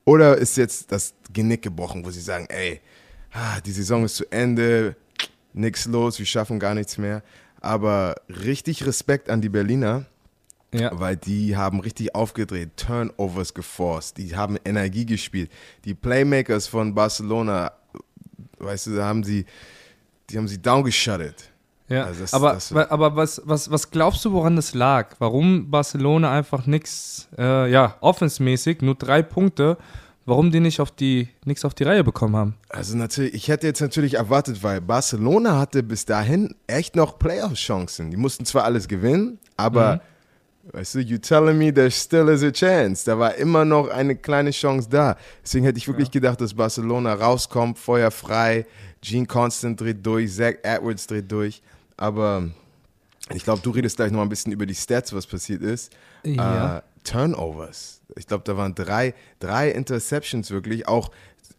[0.05, 2.81] Oder ist jetzt das Genick gebrochen, wo sie sagen, ey,
[3.33, 4.97] ah, die Saison ist zu Ende,
[5.53, 7.23] nichts los, wir schaffen gar nichts mehr.
[7.61, 10.07] Aber richtig Respekt an die Berliner,
[10.73, 10.91] ja.
[10.93, 15.51] weil die haben richtig aufgedreht, Turnovers geforst, die haben Energie gespielt.
[15.85, 17.73] Die Playmakers von Barcelona,
[18.59, 19.47] weißt du, da haben sie,
[20.31, 21.51] die haben sie downgeschuttet.
[21.88, 25.14] Ja, also das, aber, das, aber was, was, was glaubst du, woran das lag?
[25.18, 29.79] Warum Barcelona einfach nichts, äh, ja, offensmäßig, nur drei Punkte,
[30.25, 32.55] warum die nicht auf die, nichts auf die Reihe bekommen haben?
[32.68, 38.11] Also natürlich, ich hätte jetzt natürlich erwartet, weil Barcelona hatte bis dahin echt noch Playoff-Chancen.
[38.11, 40.03] Die mussten zwar alles gewinnen, aber
[40.64, 40.72] mhm.
[40.72, 43.05] weißt du, you telling me there still is a chance.
[43.07, 45.16] Da war immer noch eine kleine Chance da.
[45.44, 46.14] Deswegen hätte ich wirklich ja.
[46.14, 48.66] gedacht, dass Barcelona rauskommt, Feuer frei,
[49.03, 51.62] Gene Constant dreht durch, Zach Edwards dreht durch.
[51.97, 52.51] Aber
[53.35, 55.93] ich glaube, du redest gleich noch ein bisschen über die Stats, was passiert ist.
[56.25, 56.79] Ja.
[56.79, 58.01] Uh, Turnovers.
[58.17, 61.11] Ich glaube, da waren drei, drei Interceptions wirklich, auch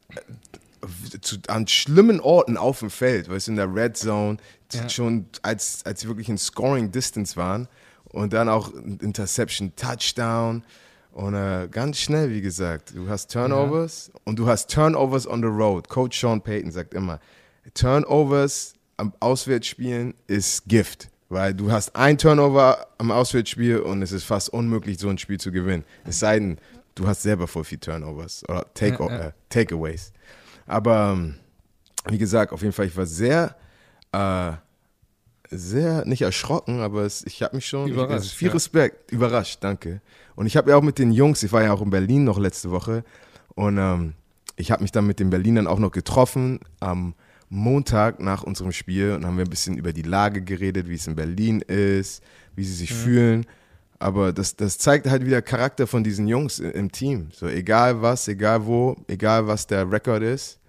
[0.09, 4.37] äh, zu, an schlimmen Orten auf dem Feld, weißt du, in der Red Zone,
[4.73, 4.89] ja.
[4.89, 7.67] schon als, als sie wirklich in Scoring Distance waren.
[8.09, 10.63] Und dann auch Interception, Touchdown.
[11.11, 14.19] Und äh, ganz schnell, wie gesagt, du hast Turnovers ja.
[14.25, 15.89] und du hast Turnovers on the road.
[15.89, 17.19] Coach Sean Payton sagt immer,
[17.73, 21.09] Turnovers am Auswärtsspielen ist Gift.
[21.29, 25.39] Weil du hast ein Turnover am Auswärtsspiel und es ist fast unmöglich, so ein Spiel
[25.39, 25.83] zu gewinnen.
[26.05, 26.57] Es sei denn,
[26.95, 29.27] du hast selber voll viel Turnovers oder Take ja, ja.
[29.27, 30.13] Äh, Takeaways.
[30.67, 31.35] Aber ähm,
[32.07, 33.55] wie gesagt, auf jeden Fall, ich war sehr,
[34.13, 34.53] äh,
[35.49, 38.53] sehr, nicht erschrocken, aber es, ich habe mich schon, überrascht, ich, viel ja.
[38.53, 40.01] Respekt, überrascht, danke.
[40.35, 42.37] Und ich habe ja auch mit den Jungs, ich war ja auch in Berlin noch
[42.37, 43.03] letzte Woche
[43.55, 44.13] und ähm,
[44.55, 47.15] ich habe mich dann mit den Berlinern auch noch getroffen am
[47.49, 51.07] Montag nach unserem Spiel und haben wir ein bisschen über die Lage geredet, wie es
[51.07, 52.21] in Berlin ist,
[52.55, 52.95] wie sie sich mhm.
[52.95, 53.45] fühlen.
[53.99, 57.29] Aber das, das zeigt halt wieder Charakter von diesen Jungs im Team.
[57.31, 60.59] So egal was, egal wo, egal was der Rekord ist,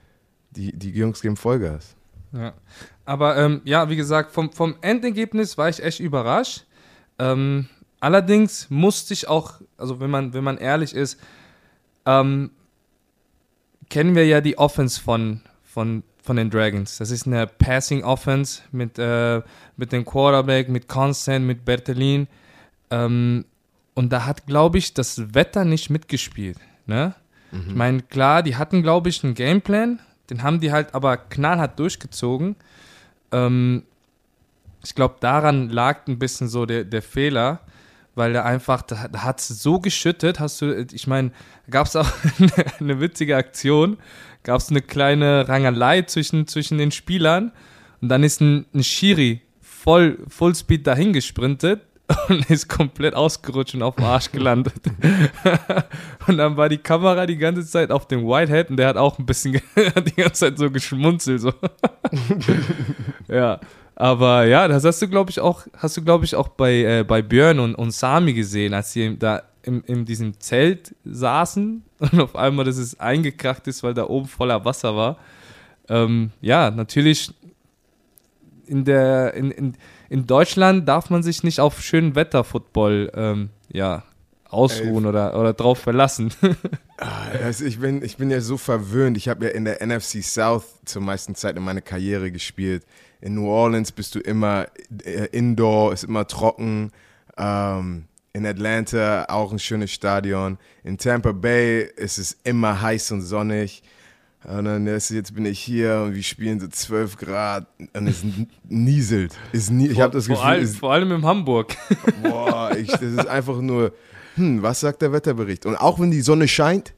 [0.51, 1.95] die, die Jungs geben Vollgas.
[2.33, 2.55] Ja.
[3.05, 6.67] Aber ähm, ja, wie gesagt, vom, vom Endergebnis war ich echt überrascht.
[7.19, 7.69] Ähm,
[8.01, 11.19] allerdings musste ich auch, also wenn man, wenn man ehrlich ist,
[12.07, 12.51] ähm,
[13.91, 16.99] kennen wir ja die Offense von, von von den Dragons.
[16.99, 19.41] Das ist eine Passing Offense mit, äh,
[19.79, 22.29] mit dem Quarterback, mit Constant, mit Bertelin.
[22.91, 23.47] Ähm,
[23.95, 26.59] und da hat, glaube ich, das Wetter nicht mitgespielt.
[26.85, 27.15] Ne?
[27.51, 31.79] Ich meine, klar, die hatten, glaube ich, einen Gameplan, den haben die halt aber knallhart
[31.79, 32.57] durchgezogen.
[33.33, 33.85] Ähm,
[34.85, 37.61] ich glaube, daran lag ein bisschen so der, der Fehler,
[38.15, 41.31] weil er einfach, da, da hat es so geschüttet, hast du, ich meine,
[41.71, 43.97] gab es auch eine, eine witzige Aktion,
[44.43, 47.53] gab es eine kleine Rangelei zwischen, zwischen den Spielern
[48.01, 51.83] und dann ist ein, ein Schiri voll Fullspeed dahin gesprintet
[52.29, 54.81] und ist komplett ausgerutscht und auf dem Arsch gelandet.
[56.27, 59.19] und dann war die Kamera die ganze Zeit auf dem Whitehead und der hat auch
[59.19, 61.41] ein bisschen die ganze Zeit so geschmunzelt.
[61.41, 61.53] So.
[63.29, 63.61] ja.
[63.95, 67.05] Aber ja, das hast du, glaube ich, auch, hast du, glaube ich, auch bei, äh,
[67.05, 72.21] bei Björn und, und Sami gesehen, als sie da in, in diesem Zelt saßen und
[72.21, 75.19] auf einmal das ist eingekracht ist, weil da oben voller Wasser war.
[75.89, 77.33] Ähm, ja, natürlich
[78.67, 79.75] in der in, in,
[80.09, 84.05] in Deutschland darf man sich nicht auf schönen Wetter-Football ähm, ja,
[84.49, 86.33] ausruhen oder, oder drauf verlassen.
[87.43, 89.17] also ich, bin, ich bin ja so verwöhnt.
[89.17, 92.85] Ich habe ja in der NFC South zur meisten Zeit in meiner Karriere gespielt.
[93.21, 94.67] In New Orleans bist du immer
[95.05, 96.93] äh, indoor, ist immer trocken.
[97.37, 98.05] Ähm,
[98.39, 100.59] in Atlanta auch ein schönes Stadion.
[100.85, 103.83] In Tampa Bay ist es immer heiß und sonnig.
[104.45, 108.23] Und dann ist, jetzt bin ich hier und wir spielen so 12 Grad und es
[108.69, 109.37] nieselt.
[109.53, 111.77] Es nie, ich habe das vor, Gefühl, all, es, vor allem in Hamburg.
[112.23, 113.93] boah, ich, das ist einfach nur,
[114.37, 115.67] hm, was sagt der Wetterbericht?
[115.67, 116.95] Und auch wenn die Sonne scheint,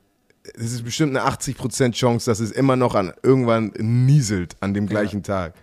[0.55, 4.87] es ist bestimmt eine 80% Chance, dass es immer noch an irgendwann nieselt an dem
[4.87, 5.55] gleichen Tag.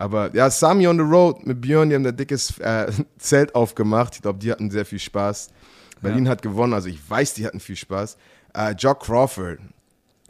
[0.00, 4.14] Aber ja, Sami on the Road mit Björn, die haben da dickes äh, Zelt aufgemacht.
[4.14, 5.50] Ich glaube, die hatten sehr viel Spaß.
[6.00, 8.16] Berlin hat gewonnen, also ich weiß, die hatten viel Spaß.
[8.54, 9.58] Äh, Jock Crawford,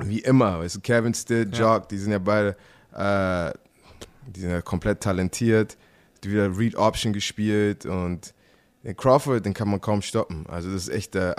[0.03, 2.57] wie immer, weißt du, Kevin Stitt, Jock, die sind ja beide,
[2.93, 3.53] äh,
[4.27, 5.77] die sind ja komplett talentiert.
[6.25, 8.35] Die wieder Read Option gespielt und
[8.83, 10.47] den Crawford, den kann man kaum stoppen.
[10.49, 11.37] Also das ist echt äh,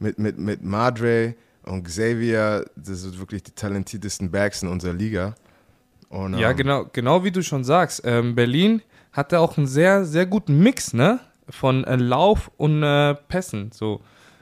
[0.00, 5.36] mit, mit, mit Madre und Xavier, das sind wirklich die talentiertesten Backs in unserer Liga.
[6.08, 8.02] Und, Ja, ähm, genau, genau wie du schon sagst.
[8.04, 11.20] Ähm, Berlin hatte auch einen sehr, sehr guten Mix, ne?
[11.50, 13.70] Von äh, Lauf und äh, Pässen.
[13.72, 14.00] So.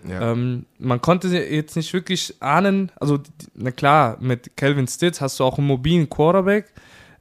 [0.08, 0.32] Ja.
[0.32, 3.20] Ähm, man konnte jetzt nicht wirklich ahnen, also
[3.54, 6.72] na klar, mit Calvin Stitz hast du auch einen mobilen Quarterback.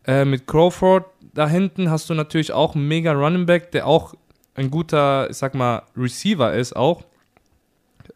[0.05, 1.05] Äh, mit Crawford
[1.35, 4.15] da hinten hast du natürlich auch einen mega Running Back, der auch
[4.55, 7.03] ein guter, ich sag mal, Receiver ist auch.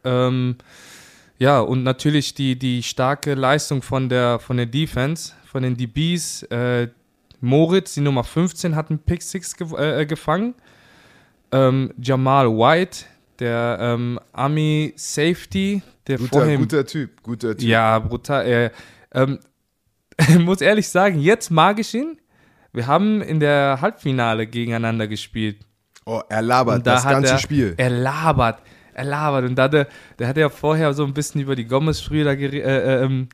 [0.06, 0.56] Ähm,
[1.38, 6.44] ja, und natürlich die, die starke Leistung von der, von der Defense, von den DBs.
[6.44, 6.90] Äh,
[7.42, 10.54] Moritz, die Nummer 15, hat einen Pick Six ge äh, gefangen.
[11.52, 13.06] Ähm, Jamal White,
[13.40, 16.58] der ähm, Army Safety, der guter, vorher.
[16.58, 17.68] guter Typ, guter Typ.
[17.68, 18.46] ja, brutal.
[18.46, 18.70] Äh,
[19.14, 19.40] ähm,
[20.18, 22.20] ich muss ehrlich sagen, jetzt mag ich ihn.
[22.72, 25.58] Wir haben in der Halbfinale gegeneinander gespielt.
[26.06, 27.74] Oh, er labert da das hat ganze er, Spiel.
[27.78, 28.62] Er labert,
[28.94, 29.46] er labert.
[29.46, 29.88] Und da der,
[30.20, 33.30] der hat ja vorher so ein bisschen über die Gomez-Brüder äh, äh, ähm,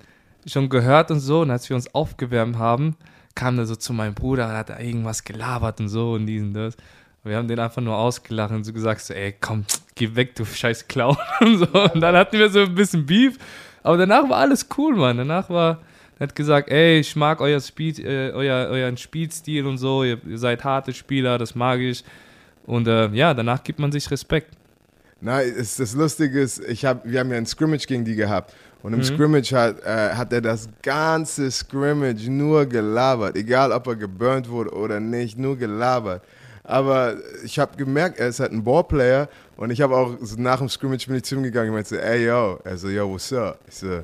[0.46, 1.42] schon gehört und so.
[1.42, 2.96] Und als wir uns aufgewärmt haben,
[3.36, 6.42] kam er so zu meinem Bruder und hat da irgendwas gelabert und so und dies
[6.42, 6.76] und das.
[7.24, 10.46] Wir haben den einfach nur ausgelacht und so gesagt, so, ey, komm, geh weg, du
[10.46, 11.18] scheiß Clown.
[11.42, 11.66] Und, so.
[11.66, 13.40] und dann hatten wir so ein bisschen Beef.
[13.82, 15.18] Aber danach war alles cool, Mann.
[15.18, 15.82] Danach war,
[16.20, 20.04] er hat gesagt, ey, ich mag euer Speed, äh, euer, euren Spielstil und so.
[20.04, 22.04] Ihr, ihr seid harte Spieler, das mag ich.
[22.68, 24.56] Und äh, ja, danach gibt man sich Respekt.
[25.20, 28.54] Na, ist, das Lustige ist, ich hab, wir haben ja ein Scrimmage gegen die gehabt.
[28.86, 29.00] Und Mhm.
[29.00, 33.36] im Scrimmage hat, äh, hat er das ganze Scrimmage nur gelabert.
[33.36, 36.22] Egal, ob er geburnt wurde oder nicht, nur gelabert.
[36.64, 39.28] Aber ich habe gemerkt, er ist halt ein Ballplayer.
[39.58, 42.00] Und ich habe auch so nach dem Scrimmage bin ich zu ihm gegangen und meinte,
[42.00, 42.60] ey, yo.
[42.64, 43.58] Er so, yo, what's up?
[43.68, 44.04] Ich so,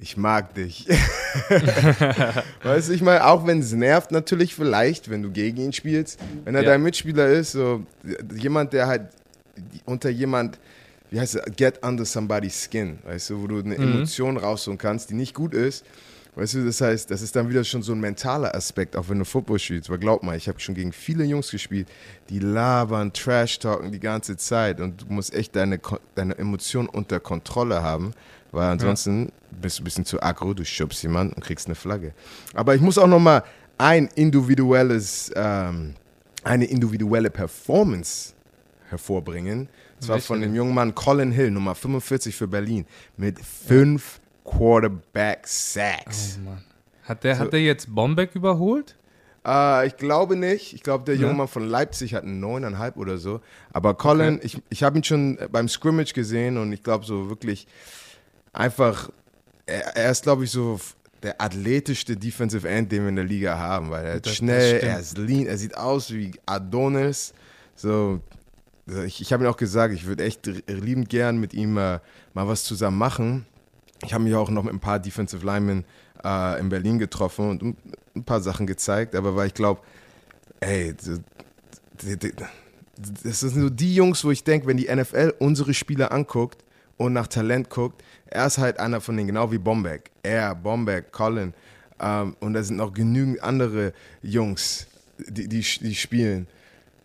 [0.00, 0.88] ich mag dich.
[2.62, 6.18] weißt du, ich meine, auch wenn es nervt, natürlich vielleicht, wenn du gegen ihn spielst.
[6.44, 6.70] Wenn er Ja.
[6.70, 7.84] dein Mitspieler ist, so
[8.34, 9.02] jemand, der halt
[9.84, 10.58] unter jemand,
[11.10, 15.10] wie heißt es, get under somebody's skin, weißt du, wo du eine Emotion rausholen kannst,
[15.10, 15.84] die nicht gut ist.
[16.38, 19.18] Weißt du, das heißt, das ist dann wieder schon so ein mentaler Aspekt, auch wenn
[19.18, 19.90] du Football spielst.
[19.90, 21.88] Weil glaub mal, ich habe schon gegen viele Jungs gespielt,
[22.28, 25.80] die labern, Trash-talken die ganze Zeit und du musst echt deine,
[26.14, 28.12] deine Emotionen unter Kontrolle haben,
[28.52, 32.12] weil ansonsten bist du ein bisschen zu aggro, du schubst jemanden und kriegst eine Flagge.
[32.54, 33.42] Aber ich muss auch noch mal
[33.76, 35.94] ein individuelles, ähm,
[36.44, 38.34] eine individuelle Performance
[38.90, 39.68] hervorbringen.
[40.00, 44.20] Und zwar Welche von dem jungen Mann Colin Hill, Nummer 45 für Berlin, mit fünf
[44.44, 46.38] Quarterback Sacks.
[46.40, 46.64] Oh Mann.
[47.04, 47.40] Hat der, So.
[47.42, 48.96] hat der jetzt Bombeck überholt?
[49.46, 50.72] Äh, ich glaube nicht.
[50.74, 51.22] Ich glaube, der Ja.
[51.22, 53.40] junge Mann von Leipzig hat einen neuneinhalb oder so.
[53.72, 54.46] Aber Colin, Okay.
[54.46, 57.66] ich, ich habe ihn schon beim Scrimmage gesehen und ich glaube so wirklich
[58.52, 59.10] einfach,
[59.66, 60.78] er, er ist glaube ich so
[61.22, 64.36] der athletischste Defensive End, den wir in der Liga haben, weil er ist Das- das
[64.36, 67.32] schnell, er ist lean, er sieht aus wie Adonis.
[67.74, 68.20] So,
[69.06, 72.00] ich, ich habe ihm auch gesagt, ich würde echt liebend gern mit ihm äh,
[72.34, 73.46] mal was zusammen machen.
[74.04, 75.84] ich habe mich auch noch mit ein paar Defensive Linemen
[76.24, 77.62] äh, in Berlin getroffen und
[78.16, 79.80] ein paar Sachen gezeigt, aber weil ich glaube,
[80.60, 80.94] ey,
[83.22, 86.64] das sind so die Jungs, wo ich denke, wenn die NFL unsere Spieler anguckt
[86.96, 90.10] und nach Talent guckt, er ist halt einer von denen, genau wie Bombeck.
[90.22, 91.54] Er, Bombeck, Colin.
[92.00, 94.86] Ähm, und da sind noch genügend andere Jungs,
[95.18, 96.46] die, die, die spielen.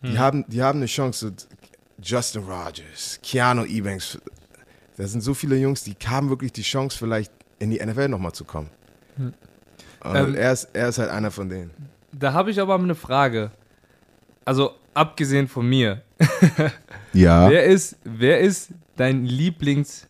[0.01, 0.19] Die, hm.
[0.19, 1.33] haben, die haben eine Chance.
[2.01, 4.17] Justin Rogers, Keanu Ebanks.
[4.97, 8.33] Da sind so viele Jungs, die haben wirklich die Chance, vielleicht in die NFL nochmal
[8.33, 8.69] zu kommen.
[9.17, 9.33] Hm.
[10.05, 11.71] Ähm, er, ist, er ist halt einer von denen.
[12.11, 13.51] Da habe ich aber eine Frage.
[14.45, 16.01] Also abgesehen von mir.
[17.13, 17.49] ja.
[17.49, 20.07] Wer ist, wer ist dein Lieblings,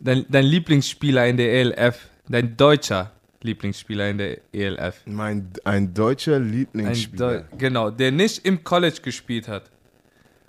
[0.00, 2.08] dein, dein Lieblingsspieler in der ELF?
[2.28, 5.02] Dein deutscher Lieblingsspieler in der ELF?
[5.06, 7.28] Mein, ein deutscher Lieblingsspieler.
[7.28, 9.70] Ein Deu genau, der nicht im College gespielt hat.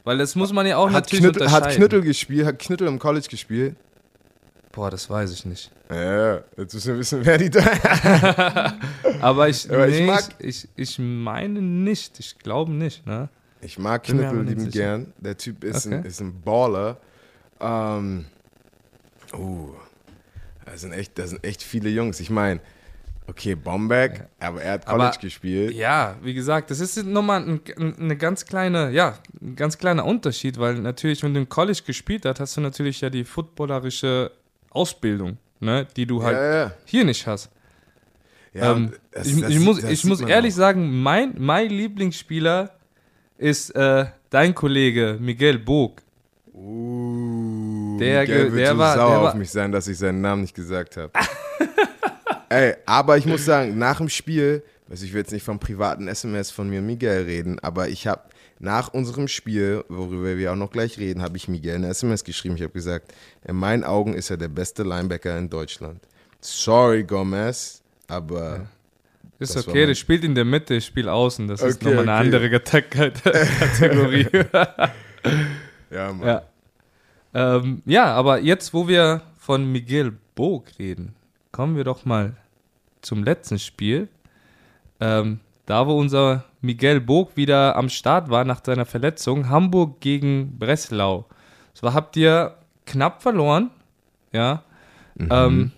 [0.07, 1.67] Weil das muss man ja auch hat natürlich Knüttel, unterscheiden.
[1.67, 3.75] Hat Knüttel gespielt, hat Knüttel im College gespielt?
[4.71, 5.69] Boah, das weiß ich nicht.
[5.89, 8.77] Ja, jetzt müssen wir wissen, wer die da.
[9.19, 12.21] Aber ich, Aber nee, ich, mag, ich, ich, meine nicht.
[12.21, 13.27] Ich glaube nicht, ne?
[13.59, 15.11] Ich mag Knüppel lieben gern.
[15.17, 15.95] Der Typ ist, okay.
[15.95, 16.95] ein, ist ein Baller.
[17.59, 18.27] Ähm,
[19.37, 19.73] uh,
[20.63, 22.21] da sind, echt, da sind echt viele Jungs.
[22.21, 22.61] Ich meine,
[23.27, 25.73] okay, Bombeck, aber er hat College aber, gespielt.
[25.73, 27.61] Ja, wie gesagt, das ist nochmal ein,
[27.99, 32.25] eine ganz kleine, ja, ein ganz kleiner Unterschied, weil natürlich, wenn du im College gespielt
[32.25, 34.31] hast, hast du natürlich ja die footballerische
[34.69, 36.71] Ausbildung, ne, die du halt ja, ja.
[36.85, 37.49] hier nicht hast.
[38.53, 40.57] Ja, ähm, das, ich, das, ich, muss, ich muss ehrlich auch.
[40.57, 42.71] sagen, mein, mein Lieblingsspieler
[43.37, 46.01] ist äh, dein Kollege Miguel Bog.
[46.53, 50.41] Uh, der, Miguel wird der so war, sauer auf mich sein, dass ich seinen Namen
[50.41, 51.11] nicht gesagt habe.
[52.49, 56.07] Ey, aber ich muss sagen, nach dem Spiel, also ich will jetzt nicht vom privaten
[56.07, 58.21] SMS von mir und Miguel reden, aber ich habe
[58.59, 62.55] nach unserem Spiel, worüber wir auch noch gleich reden, habe ich Miguel eine SMS geschrieben.
[62.55, 63.13] Ich habe gesagt,
[63.45, 65.99] in meinen Augen ist er der beste Linebacker in Deutschland.
[66.39, 68.57] Sorry, Gomez, aber.
[68.57, 68.67] Ja.
[69.39, 71.47] Ist das okay, der spielt in der Mitte, spielt außen.
[71.47, 72.49] Das okay, ist nochmal eine okay.
[72.49, 74.27] andere Kategorie.
[75.91, 76.27] ja, Mann.
[76.27, 76.43] Ja.
[77.35, 81.13] Ähm, ja, aber jetzt, wo wir von Miguel Bog reden,
[81.57, 82.33] kommen wir doch mal
[83.01, 84.09] zum letzten Spiel.
[84.99, 90.59] Ähm, da, wo unser Miguel Bog wieder am Start war nach seiner Verletzung, Hamburg gegen
[90.59, 91.25] Breslau.
[91.73, 92.53] So habt ihr
[92.85, 93.71] knapp verloren,
[94.31, 94.61] ja.
[95.15, 95.29] Mhm.
[95.31, 95.71] Ähm,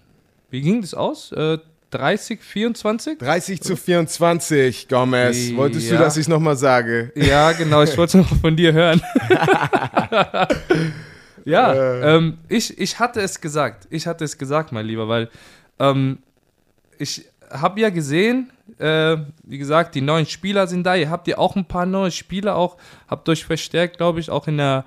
[0.50, 1.32] wie ging das aus?
[1.32, 1.60] Äh,
[1.92, 3.18] 30, 24?
[3.18, 5.56] 30 zu 24, Gomez.
[5.56, 5.96] Wolltest ja.
[5.96, 7.14] du, dass ich es nochmal sage?
[7.16, 9.02] Ja, genau, ich wollte es noch von dir hören.
[11.46, 12.18] ja, äh.
[12.18, 13.88] ähm, ich, ich hatte es gesagt.
[13.90, 15.30] Ich hatte es gesagt, mein Lieber, weil
[15.80, 16.20] ähm,
[16.98, 20.96] ich habe ja gesehen, äh, wie gesagt, die neuen Spieler sind da.
[20.96, 24.48] Ihr habt ja auch ein paar neue Spieler auch, habt euch verstärkt, glaube ich, auch
[24.48, 24.86] in der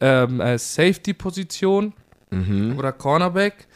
[0.00, 1.92] ähm, äh, Safety-Position
[2.30, 2.76] mhm.
[2.78, 3.66] oder Cornerback.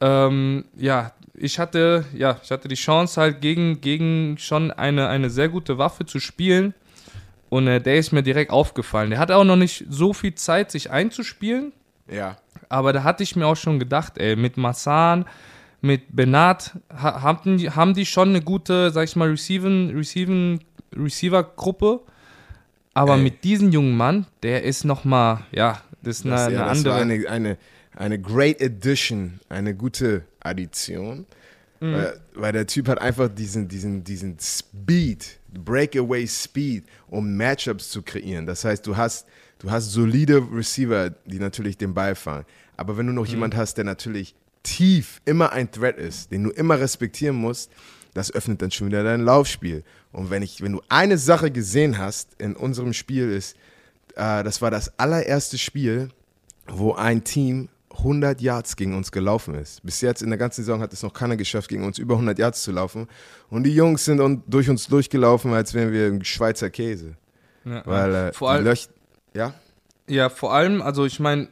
[0.00, 5.30] Ähm, ja, ich hatte, ja, ich hatte die Chance halt gegen, gegen schon eine, eine
[5.30, 6.74] sehr gute Waffe zu spielen.
[7.48, 9.10] Und äh, der ist mir direkt aufgefallen.
[9.10, 11.72] Der hatte auch noch nicht so viel Zeit, sich einzuspielen.
[12.10, 12.36] Ja.
[12.68, 15.24] Aber da hatte ich mir auch schon gedacht, ey, mit Massan,
[15.80, 20.60] mit Benat haben die, haben die schon eine gute, sag ich mal, Receiven, Receiven,
[20.96, 22.00] Receiver-Gruppe.
[22.94, 23.22] Aber Ey.
[23.22, 26.94] mit diesem jungen Mann, der ist nochmal, ja, das ist eine, das, ja, eine andere.
[26.94, 27.58] eine, eine,
[27.94, 31.26] eine great addition, eine gute Addition.
[31.80, 31.92] Mhm.
[31.92, 38.02] Weil, weil, der Typ hat einfach diesen, diesen, diesen Speed, Breakaway Speed, um Matchups zu
[38.02, 38.46] kreieren.
[38.46, 39.28] Das heißt, du hast,
[39.60, 42.44] du hast solide Receiver, die natürlich den Ball fangen.
[42.76, 43.30] Aber wenn du noch mhm.
[43.30, 44.34] jemand hast, der natürlich
[44.68, 47.70] tief immer ein Threat ist, den du immer respektieren musst,
[48.14, 49.84] das öffnet dann schon wieder dein Laufspiel.
[50.12, 53.56] Und wenn, ich, wenn du eine Sache gesehen hast in unserem Spiel ist,
[54.16, 56.10] äh, das war das allererste Spiel,
[56.66, 59.82] wo ein Team 100 Yards gegen uns gelaufen ist.
[59.84, 62.38] Bis jetzt in der ganzen Saison hat es noch keiner geschafft, gegen uns über 100
[62.38, 63.08] Yards zu laufen.
[63.50, 67.16] Und die Jungs sind durch uns durchgelaufen, als wären wir ein Schweizer Käse.
[67.64, 68.76] Ja, Weil äh, vor allem,
[69.34, 69.54] ja?
[70.06, 71.48] Ja, vor allem, also ich meine,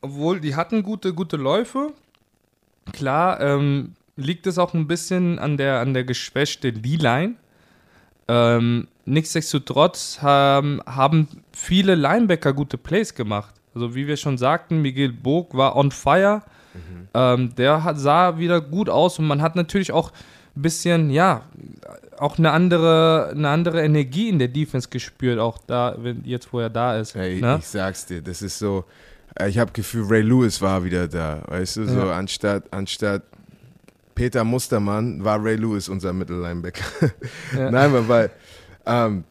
[0.00, 1.92] obwohl die hatten gute, gute Läufe,
[2.92, 7.34] Klar, ähm, liegt es auch ein bisschen an der, an der geschwächte D-Line.
[8.26, 13.54] Ähm, nichtsdestotrotz haben, haben viele Linebacker gute Plays gemacht.
[13.74, 16.42] Also wie wir schon sagten, Miguel Bog war on fire.
[16.74, 17.08] Mhm.
[17.14, 20.12] Ähm, der hat, sah wieder gut aus und man hat natürlich auch
[20.56, 21.42] ein bisschen, ja,
[22.18, 26.60] auch eine andere, eine andere Energie in der Defense gespürt, auch da, wenn, jetzt wo
[26.60, 27.14] er da ist.
[27.14, 27.58] Hey, ne?
[27.60, 28.84] Ich sag's dir, das ist so,
[29.46, 32.12] ich habe Gefühl, Ray Lewis war wieder da, weißt du, so ja.
[32.12, 33.22] anstatt, anstatt
[34.14, 37.12] Peter Mustermann war Ray Lewis unser Mittellinebacker.
[37.54, 37.70] Ja.
[37.70, 38.30] Nein, weil
[38.84, 39.24] ähm,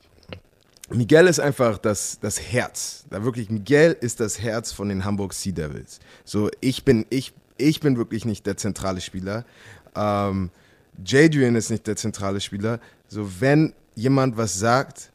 [0.89, 3.06] Miguel ist einfach das, das Herz.
[3.10, 6.00] Da wirklich, Miguel ist das Herz von den Hamburg Sea Devils.
[6.24, 9.43] So, ich bin, ich, ich bin wirklich nicht der zentrale Spieler.
[9.96, 10.52] Ähm,
[11.06, 12.80] Jadrian ist nicht der zentrale Spieler.
[13.10, 15.12] So, wenn jemand was sagt,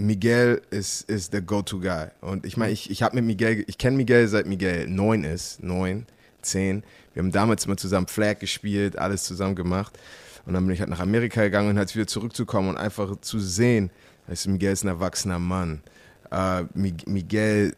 [0.00, 2.08] Miguel ist, ist der Go-To-Guy.
[2.22, 5.62] Und ich meine, ich, ich habe mit Miguel, ich kenne Miguel seit Miguel neun ist,
[5.62, 6.06] neun,
[6.40, 6.82] zehn.
[7.12, 9.98] Wir haben damals mal zusammen Flag gespielt, alles zusammen gemacht.
[10.46, 13.38] Und dann bin ich halt nach Amerika gegangen und halt wieder zurückzukommen und einfach zu
[13.38, 13.90] sehen,
[14.26, 15.82] weißt Miguel ist ein erwachsener Mann.
[16.32, 17.74] Uh, Miguel,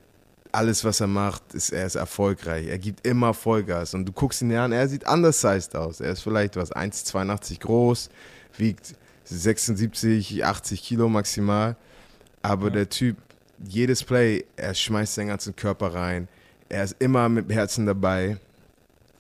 [0.53, 2.69] alles was er macht, ist, er ist erfolgreich.
[2.69, 3.95] Er gibt immer Vollgas.
[3.95, 6.01] Und du guckst ihn an, er sieht undersized aus.
[6.01, 8.11] Er ist vielleicht was, 1,82 groß,
[8.59, 11.77] wiegt 76, 80 Kilo maximal.
[12.43, 12.75] Aber ja.
[12.75, 13.17] der Typ,
[13.67, 16.29] jedes Play, er schmeißt seinen ganzen Körper rein.
[16.69, 18.39] Er ist immer mit Herzen dabei.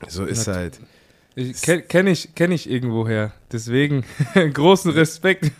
[0.08, 0.80] So ist ja, halt.
[1.62, 3.32] Kenne kenn ich, kenn ich irgendwoher.
[3.50, 4.04] Deswegen
[4.52, 5.50] großen Respekt.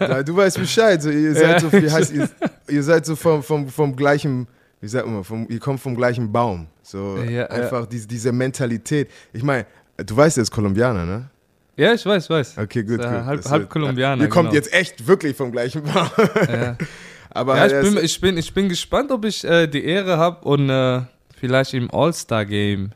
[0.00, 1.00] Ja, du weißt Bescheid.
[1.00, 2.28] So, ihr seid so, wie heißt, ihr,
[2.68, 4.46] ihr seid so vom, vom, vom gleichen,
[4.80, 6.66] wie sagt man, vom, ihr kommt vom gleichen Baum.
[6.82, 9.10] So ja, einfach Diese, diese Mentalität.
[9.32, 9.64] Ich meine,
[9.96, 11.30] du weißt, er ist Kolumbianer, ne?
[11.76, 12.58] Ja, ich weiß, weiß.
[12.58, 13.06] Okay, gut, gut.
[13.06, 14.24] Halb, halb Kolumbianer.
[14.24, 14.56] Ihr kommt genau.
[14.56, 16.10] jetzt echt wirklich vom gleichen Baum.
[16.48, 16.76] Ja.
[17.34, 20.44] Aber ja, ich, bin, ich, bin, ich bin gespannt, ob ich äh, die Ehre habe
[20.46, 21.02] und äh,
[21.38, 22.92] vielleicht im All-Star-Game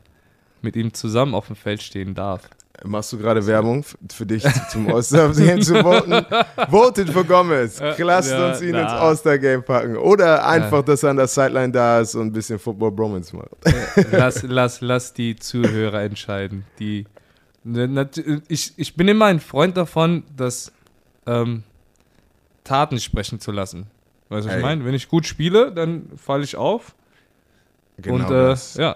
[0.61, 2.41] mit ihm zusammen auf dem Feld stehen darf.
[2.83, 6.23] Machst du gerade Werbung für dich zum All-Star-Game zu voten?
[6.69, 7.81] Votet für Gomez.
[7.97, 8.83] Lasst ja, uns ihn na.
[8.83, 9.97] ins All-Star-Game packen.
[9.97, 10.81] Oder einfach, ja.
[10.83, 13.49] dass er an der Sideline da ist und ein bisschen Football-Bromance macht.
[14.11, 16.65] Lass, lass, lass die Zuhörer entscheiden.
[16.77, 17.07] Die,
[18.47, 20.71] ich, ich bin immer ein Freund davon, dass
[21.25, 21.63] ähm,
[22.63, 23.87] Taten sprechen zu lassen.
[24.29, 24.85] Weißt du, was ich meine?
[24.85, 26.95] Wenn ich gut spiele, dann falle ich auf.
[27.99, 28.95] Genau und äh, ja,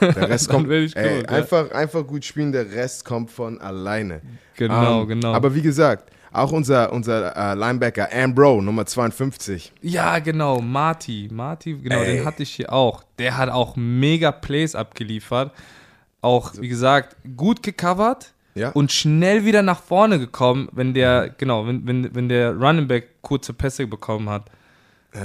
[0.00, 0.70] der Rest kommt.
[0.70, 1.74] Ey, gut, einfach, ja.
[1.74, 4.22] einfach gut spielen, der Rest kommt von alleine.
[4.56, 5.34] Genau, um, ähm, genau.
[5.34, 9.72] Aber wie gesagt, auch unser, unser uh, Linebacker Ambro, Nummer 52.
[9.82, 11.28] Ja, genau, Marty.
[11.30, 12.16] Marty, genau, Ey.
[12.16, 13.02] den hatte ich hier auch.
[13.18, 15.52] Der hat auch mega Plays abgeliefert.
[16.22, 18.32] Auch, wie gesagt, gut gecovert.
[18.54, 18.70] Ja.
[18.70, 23.22] Und schnell wieder nach vorne gekommen, wenn der, genau, wenn, wenn, wenn der Running Back
[23.22, 24.50] kurze Pässe bekommen hat.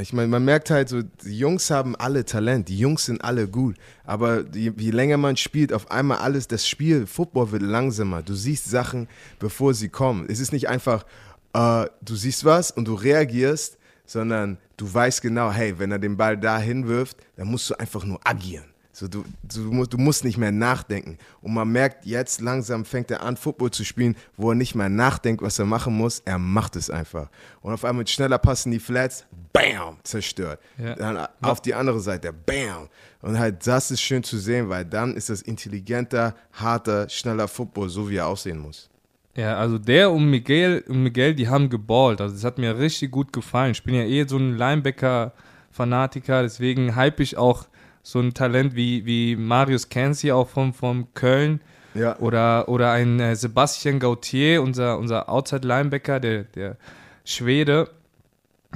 [0.02, 3.48] Ich meine, man merkt halt so, die Jungs haben alle Talent, die Jungs sind alle
[3.48, 8.24] gut, aber je, je, länger man spielt, auf einmal alles, das Spiel, Football wird langsamer.
[8.24, 10.26] Du siehst Sachen, bevor sie kommen.
[10.28, 11.06] Es ist nicht einfach,
[11.54, 16.18] äh, du siehst was und du reagierst, sondern du weißt genau, hey, wenn er den
[16.18, 18.75] Ball dahin wirft, dann musst du einfach nur agieren.
[18.96, 21.18] So, du, du, du, musst nicht mehr nachdenken.
[21.42, 24.88] Und man merkt, jetzt langsam fängt er an, Football zu spielen, wo er nicht mehr
[24.88, 26.22] nachdenkt, was er machen muss.
[26.24, 27.28] Er macht es einfach.
[27.62, 30.62] Und auf einmal mit schneller passen die Flats, bam, zerstört.
[30.78, 30.96] Ja.
[30.96, 32.88] Dann auf die andere Seite, bam.
[33.22, 37.90] Und halt, das ist schön zu sehen, weil dann ist das intelligenter, harter, schneller Football,
[37.90, 38.90] so wie er aussehen muss.
[39.36, 42.22] Ja, also der und Miguel, und Miguel, die haben geballt.
[42.22, 43.72] Also das hat mir richtig gut gefallen.
[43.72, 47.66] Ich bin ja eh so ein Linebacker-Fanatiker, deswegen hype ich auch
[48.06, 51.60] so ein Talent wie, wie Marius Kensi auch vom, vom Köln.
[51.96, 52.20] Ja.
[52.20, 56.78] Oder, oder ein äh, Sebastian Gautier, unser, unser Outside-Linebacker, der, der
[57.24, 57.90] Schwede,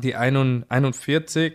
[0.01, 1.53] die 41,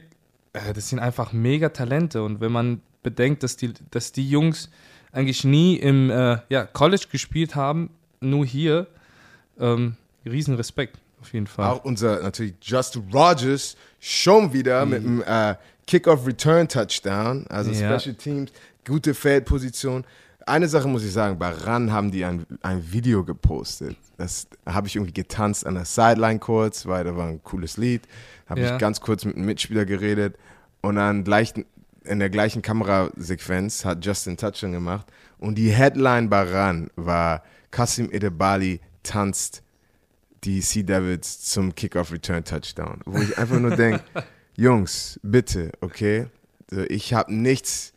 [0.53, 2.23] äh, das sind einfach mega Talente.
[2.23, 4.71] Und wenn man bedenkt, dass die, dass die Jungs
[5.11, 8.87] eigentlich nie im äh, ja, College gespielt haben, nur hier,
[9.59, 11.71] ähm, riesen Respekt auf jeden Fall.
[11.71, 14.91] Auch unser natürlich Justin Rogers schon wieder mhm.
[14.91, 17.99] mit dem äh, Kickoff Return Touchdown, also ja.
[17.99, 18.51] Special Teams,
[18.87, 20.05] gute Feldposition.
[20.47, 23.97] Eine Sache muss ich sagen, bei RAN haben die ein, ein Video gepostet.
[24.19, 28.03] Das habe ich irgendwie getanzt an der Sideline kurz, weil da war ein cooles Lied.
[28.47, 28.75] Habe ja.
[28.75, 30.37] ich ganz kurz mit einem Mitspieler geredet
[30.83, 31.55] und dann gleich
[32.05, 35.07] in der gleichen Kamerasequenz hat Justin Touchdown gemacht.
[35.39, 39.63] Und die Headline bei RAN war Kasim Edebali tanzt
[40.45, 43.01] die Sea Devils zum Kickoff Return Touchdown.
[43.07, 44.05] Wo ich einfach nur denke,
[44.57, 46.27] Jungs, bitte, okay?
[46.89, 47.93] Ich habe nichts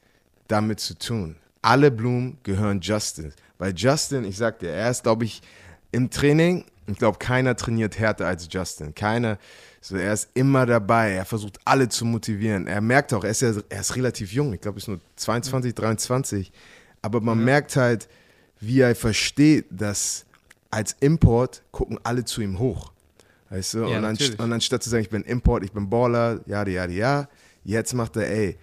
[0.48, 1.36] damit zu tun.
[1.62, 3.34] Alle Blumen gehören Justin.
[3.58, 5.42] Weil Justin, ich sag dir, er ist, glaube ich,
[5.92, 8.96] im Training, ich glaube, keiner trainiert härter als Justin.
[8.96, 9.38] Keiner,
[9.82, 11.12] so, er ist immer dabei.
[11.12, 12.68] Er versucht alle zu motivieren.
[12.68, 14.54] Er merkt auch, er ist, ja, er ist relativ jung.
[14.54, 16.52] Ich glaube, er ist nur 22, 23.
[17.02, 17.46] Aber man mhm.
[17.46, 18.08] merkt halt,
[18.60, 20.26] wie er versteht, dass
[20.72, 22.92] als Import gucken alle zu ihm hoch.
[23.50, 23.86] Weißt du?
[23.86, 26.86] Ja, und, dann, und anstatt zu sagen, ich bin Import, ich bin Baller, ja, ja,
[26.86, 27.28] ja,
[27.64, 28.58] jetzt macht er, ey,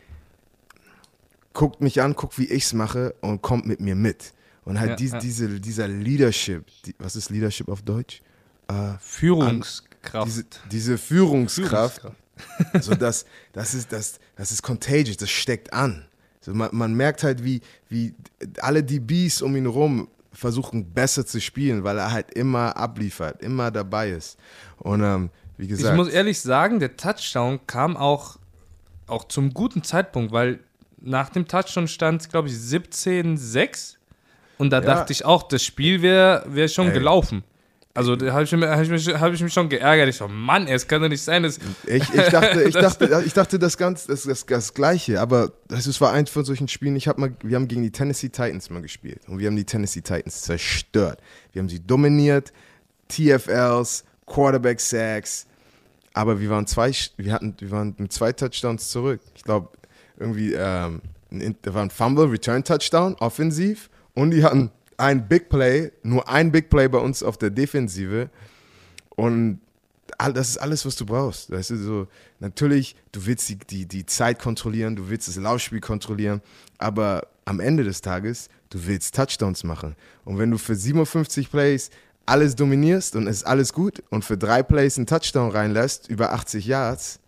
[1.55, 4.35] guckt mich an, guckt, wie ich es mache und kommt mit mir mit.
[4.65, 5.19] Und halt ja, dies, ja.
[5.19, 8.23] Diese, dieser Leadership, die, was ist Leadership auf Deutsch?
[8.69, 10.15] Äh, Führungskraft.
[10.15, 12.83] An, diese, diese, Führungskraft, Führungskraft.
[12.85, 16.07] so das, das, ist, das, das ist contagious, das steckt an.
[16.41, 18.15] So man, man merkt halt, wie, wie
[18.61, 23.71] alle DBs um ihn rum versuchen besser zu spielen, weil er halt immer abliefert, immer
[23.71, 24.37] dabei ist.
[24.85, 25.93] Und ähm, wie gesagt.
[25.93, 28.37] Ich muss ehrlich sagen, der Touchdown kam auch,
[29.09, 30.61] auch zum guten Zeitpunkt, weil
[31.01, 33.97] nach dem Touchdown stand, glaube ich, 17-6.
[34.59, 34.85] Und da Ja.
[34.87, 36.93] dachte ich auch, das Spiel wäre wär schon Ey.
[36.95, 37.43] gelaufen.
[37.97, 40.09] Also da habe ich, hab ich, mich- hab ich mich schon geärgert.
[40.09, 41.59] Ich so, Mann, es kann doch nicht sein, dass.
[41.87, 45.53] Ich, ich dachte, ich Das- dachte, ich dachte das ganz, das, das, das Gleiche, aber
[45.69, 46.97] ist- war eins von solchen Spielen.
[46.97, 49.65] Ich habe mal, wir haben gegen die Tennessee Titans mal gespielt und wir haben die
[49.65, 51.21] Tennessee Titans zerstört.
[51.53, 52.53] Wir haben sie dominiert,
[53.09, 55.47] TFLs, Quarterback Sacks,
[56.13, 59.21] aber wir waren zwei, wir hatten, wir waren mit zwei Touchdowns zurück.
[59.35, 59.69] Ich glaube
[60.19, 61.03] irgendwie, ähm,
[61.63, 66.53] da war ein Fumble, Return Touchdown, offensiv und die hatten ein Big Play, nur ein
[66.53, 68.31] Big Play bei uns auf der Defensive
[69.17, 69.61] und
[70.19, 71.51] all, das ist alles, was du brauchst.
[71.51, 72.09] Weißt du, so,
[72.39, 76.41] natürlich, du willst die, die, die Zeit kontrollieren, du willst das Laufspiel kontrollieren,
[76.79, 79.97] aber am Ende des Tages, du willst Touchdowns machen.
[80.25, 81.91] Und wenn du für 57 Plays
[82.27, 86.33] alles dominierst und es ist alles gut und für drei Plays einen Touchdown reinlässt, über
[86.33, 87.21] 80 Yards,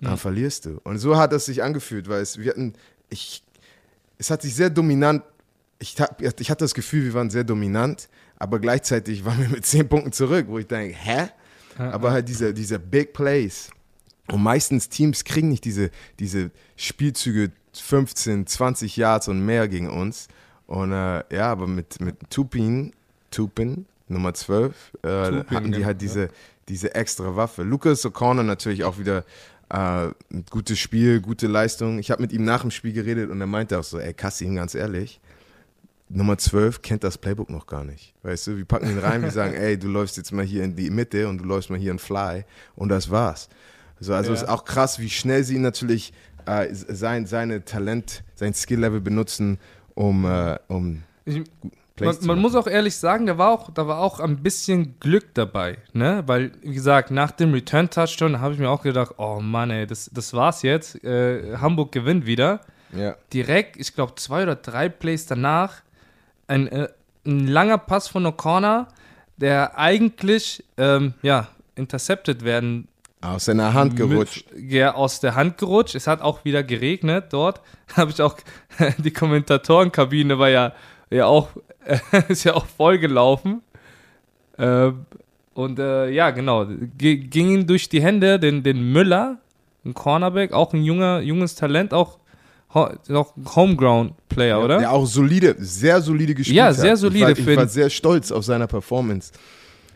[0.00, 0.18] dann Mhm.
[0.18, 0.80] verlierst du.
[0.84, 2.74] Und so hat es sich angefühlt, weil es, wir hatten,
[3.10, 3.42] ich,
[4.18, 5.22] es hat sich sehr dominant,
[5.78, 9.66] ich, hab, ich hatte das Gefühl, wir waren sehr dominant, aber gleichzeitig waren wir mit
[9.66, 11.28] 10 Punkten zurück, wo ich denke, hä?
[11.76, 13.70] Aber halt diese, diese Big Plays.
[14.32, 20.26] Und meistens Teams kriegen nicht diese, diese Spielzüge 15, 20 Yards und mehr gegen uns.
[20.66, 22.92] Und äh, ja, aber mit, mit Tupin,
[23.30, 26.28] Tupin, Nummer 12, äh, hatten die halt diese,
[26.68, 27.62] diese extra Waffe.
[27.62, 29.24] Lucas O'Connor natürlich auch wieder
[29.70, 31.98] äh, ein gutes Spiel, gute Leistung.
[31.98, 34.54] Ich habe mit ihm nach dem Spiel geredet und er meinte auch so, ey Kassim,
[34.56, 35.20] ganz ehrlich,
[36.10, 38.14] Nummer 12 kennt das Playbook noch gar nicht.
[38.22, 40.74] Weißt du, wir packen ihn rein, wir sagen, ey, du läufst jetzt mal hier in
[40.74, 42.44] die Mitte und du läufst mal hier in Fly
[42.76, 43.48] und das war's.
[44.00, 44.36] So, also Ja.
[44.40, 46.12] ist auch krass, wie schnell sie natürlich
[46.46, 49.58] äh, sein, seine Talent, sein Skill-Level benutzen,
[49.94, 51.42] um, äh, um Ich,
[52.00, 55.34] man, man muss auch ehrlich sagen, da war auch, da war auch ein bisschen Glück
[55.34, 56.22] dabei, ne?
[56.26, 60.10] Weil, wie gesagt, nach dem Return-Touchdown habe ich mir auch gedacht, oh Mann, ey, das,
[60.12, 61.02] das war's jetzt.
[61.04, 62.60] Äh, Hamburg gewinnt wieder.
[62.96, 65.82] Ja, Direkt, ich glaube, zwei oder drei Plays danach,
[66.46, 66.88] ein, äh,
[67.26, 68.86] ein langer Pass von O'Connor,
[69.36, 72.88] der eigentlich, ähm, ja, intercepted werden
[73.20, 74.46] aus seiner Hand gerutscht.
[74.52, 75.94] mit, ja, aus der Hand gerutscht.
[75.94, 77.60] Es hat auch wieder geregnet dort.
[77.96, 78.36] Habe ich auch,
[78.98, 80.72] die Kommentatorenkabine war ja,
[81.10, 81.48] ja auch,
[82.28, 83.62] ist ja auch voll gelaufen.
[84.58, 85.06] Ähm,
[85.54, 86.66] und äh, ja, genau,
[86.96, 89.38] G ging ihm durch die Hände, den, den Müller,
[89.84, 92.18] ein Cornerback, auch ein junger, junges Talent, auch,
[92.74, 94.78] ho auch Homeground-Player, oder?
[94.78, 96.74] Der auch solide, sehr solide gespielt Ja, hat.
[96.76, 99.32] sehr solide Ich war, ich war sehr stolz auf seine Performance.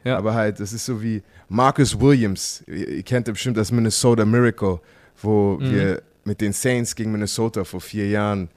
[0.05, 0.17] Ja.
[0.19, 2.65] Aber halt, das ist so wie Marcus Williams.
[2.67, 4.81] Ihr, ihr kennt ja bestimmt das Minnesota Miracle,
[5.21, 5.71] wo Mhm.
[5.71, 8.49] wir mit den Saints gegen Minnesota vor vier Jahren,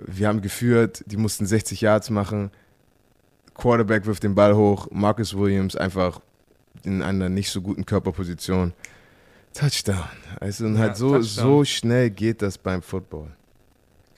[0.00, 2.50] wir haben geführt, die mussten 60 Yards machen.
[3.54, 6.20] Quarterback wirft den Ball hoch, Marcus Williams einfach
[6.84, 8.72] in einer nicht so guten Körperposition.
[9.52, 10.04] Touchdown.
[10.40, 11.24] Also und Ja, halt so, Touchdown.
[11.24, 13.28] so schnell geht das beim Football.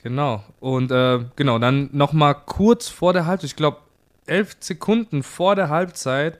[0.03, 0.43] Genau.
[0.59, 3.77] Und äh, genau, dann nochmal kurz vor der Halbzeit, ich glaube
[4.27, 6.37] elf Sekunden vor der Halbzeit,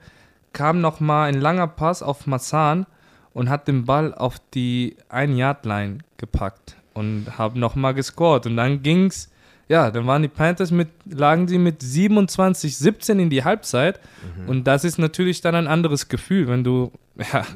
[0.52, 2.86] kam nochmal ein langer Pass auf Massan
[3.32, 8.46] und hat den Ball auf die 1-Yard-Line gepackt und haben nochmal gescored.
[8.46, 9.30] Und dann ging's,
[9.68, 14.00] ja, dann waren die Panthers mit, lagen sie mit 27, 17 in die Halbzeit.
[14.36, 14.48] Mhm.
[14.48, 17.46] Und das ist natürlich dann ein anderes Gefühl, wenn du ja,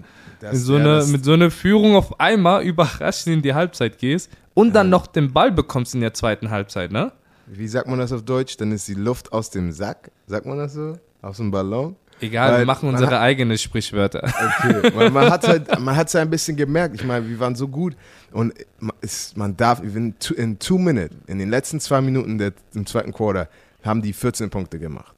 [0.41, 3.99] Das, mit, so ja, eine, mit so einer Führung auf einmal überraschend in die Halbzeit
[3.99, 7.13] gehst und dann noch den Ball bekommst in der zweiten Halbzeit, ne?
[7.47, 8.57] Wie sagt man das auf Deutsch?
[8.57, 10.11] Dann ist die Luft aus dem Sack.
[10.27, 10.99] Sagt man das so?
[11.23, 11.95] Aus dem Ballon?
[12.21, 14.23] Egal, Weil wir machen unsere eigenen Sprichwörter.
[14.25, 14.91] Okay.
[14.95, 16.97] man, man hat halt, man hat es ein bisschen gemerkt.
[16.97, 17.95] Ich meine, wir waren so gut
[18.33, 22.39] und man, ist, man darf, in two, in two minutes, in den letzten zwei Minuten
[22.39, 23.49] der, im zweiten Quarter,
[23.85, 25.15] haben die 14 Punkte gemacht.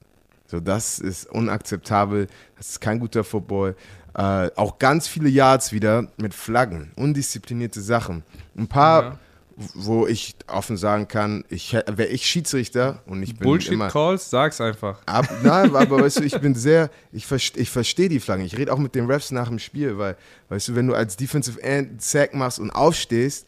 [0.47, 2.27] So, das ist unakzeptabel.
[2.57, 3.77] Das ist kein guter Football.
[4.15, 8.23] Äh, auch ganz viele Yards wieder mit Flaggen, undisziplinierte Sachen.
[8.57, 9.19] Ein paar, Ja.
[9.75, 14.31] Wo ich offen sagen kann, ich wäre ich Schiedsrichter und ich bin Bullshit immer Calls,
[14.31, 15.01] sag's einfach.
[15.07, 18.45] Ab, nein, aber weißt du, ich bin sehr, ich, verst, ich verstehe die Flaggen.
[18.45, 20.17] Ich rede auch mit den Refs nach dem Spiel, weil,
[20.49, 23.47] weißt du, wenn du als Defensive End Sack machst und aufstehst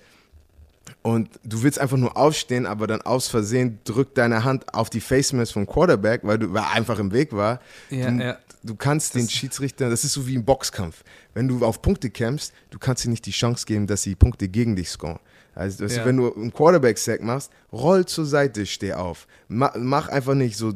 [1.02, 5.00] und du willst einfach nur aufstehen, aber dann aus Versehen drückt deine Hand auf die
[5.00, 7.60] Face Mask vom Quarterback, weil du weil einfach im Weg war.
[7.88, 8.38] Ja, du, ja.
[8.64, 11.04] du kannst den Schiedsrichter, das ist so wie im Boxkampf.
[11.34, 14.48] Wenn du auf Punkte kämpfst, du kannst ihnen nicht die Chance geben, dass sie Punkte
[14.48, 15.20] gegen dich scoren.
[15.54, 16.04] Also, Ja.
[16.04, 19.26] wenn du einen Quarterback-Sack machst, roll zur Seite, steh auf.
[19.48, 20.72] Ma mach einfach nicht so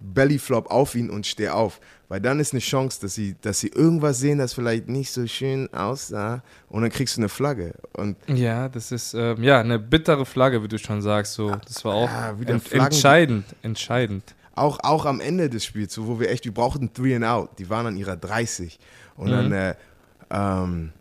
[0.00, 1.80] Bellyflop auf ihn und steh auf.
[2.08, 5.26] Weil dann ist eine Chance, dass sie, dass sie irgendwas sehen, das vielleicht nicht so
[5.28, 7.74] schön aussah und dann kriegst du eine Flagge.
[7.92, 11.34] Und Ja, das ist ähm, ja eine bittere Flagge, wie du schon sagst.
[11.34, 14.34] So, das war auch Ja, ent Flaggen- entscheidend, entscheidend.
[14.56, 17.50] auch, auch am Ende des Spiels, so, wo wir echt, wir brauchten Three and Out.
[17.58, 18.78] Die waren an ihrer 30.
[19.16, 19.30] Und Mhm.
[19.30, 19.74] dann, äh,
[20.30, 20.92] ähm,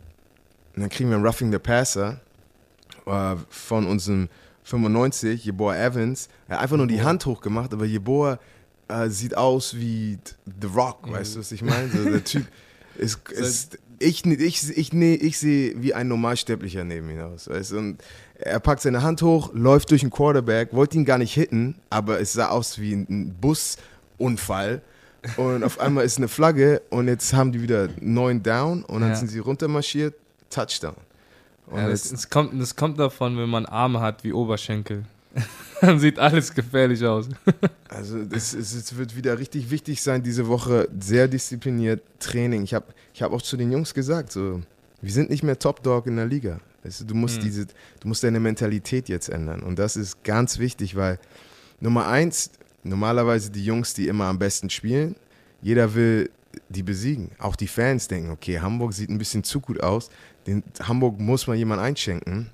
[0.75, 2.19] und dann kriegen wir einen Roughing the Passer
[3.09, 4.29] äh, von unserem
[4.63, 8.39] 95, Jeboa Evans, er hat einfach nur die Hand hochgemacht, aber Jeboa
[8.87, 10.19] äh, sieht aus wie
[10.61, 11.13] The Rock, mhm.
[11.13, 11.89] weißt du, was ich meine?
[11.89, 12.45] So, der Typ
[12.97, 17.49] ist, ist ich, ich, ich, nee, ich sehe wie ein Normalsterblicher neben ihm aus.
[17.49, 17.73] Weißt?
[17.73, 18.01] Und
[18.35, 22.19] er packt seine Hand hoch, läuft durch den Quarterback, wollte ihn gar nicht hitten, aber
[22.19, 24.81] es sah aus wie ein Busunfall.
[25.35, 29.09] Und auf einmal ist eine Flagge und jetzt haben die wieder neun Down und dann
[29.09, 29.15] ja.
[29.15, 30.15] sind sie runtermarschiert,
[30.49, 30.95] Touchdown.
[31.73, 35.03] Ja, das, das, kommt, das kommt davon, wenn man Arme hat wie Oberschenkel.
[35.81, 37.29] dann sieht alles gefährlich aus.
[37.89, 42.63] also es, es, wird wieder richtig wichtig sein, diese Woche sehr diszipliniert Training.
[42.63, 44.61] Ich habe ich hab auch zu den Jungs gesagt, so,
[45.01, 46.59] wir sind nicht mehr Top Dog in der Liga.
[46.83, 47.43] Weißt du, du, musst hm.
[47.43, 49.61] diese, du musst deine Mentalität jetzt ändern.
[49.61, 51.19] Und das ist ganz wichtig, weil
[51.79, 52.51] Nummer eins,
[52.83, 55.15] normalerweise die Jungs, die immer am besten spielen,
[55.61, 56.29] jeder will
[56.69, 57.31] die besiegen.
[57.37, 60.09] Auch die Fans denken, okay, Hamburg sieht ein bisschen zu gut aus.
[60.47, 62.49] Den Hamburg muss mal jemand einschenken.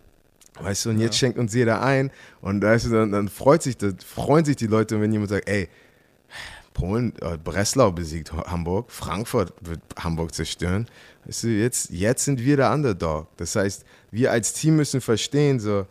[0.59, 2.11] Weißt du, und jetzt schenkt uns jeder ein
[2.41, 5.49] und weißt du, dann, dann freut sich das, freuen sich die Leute, wenn jemand sagt,
[5.49, 5.67] ey,
[6.73, 10.87] Polen, äh, Breslau besiegt Hamburg, Frankfurt wird Hamburg zerstören.
[11.25, 13.27] Weißt du, jetzt, jetzt sind wir der Underdog.
[13.37, 15.85] Das heißt, wir als Team müssen verstehen, so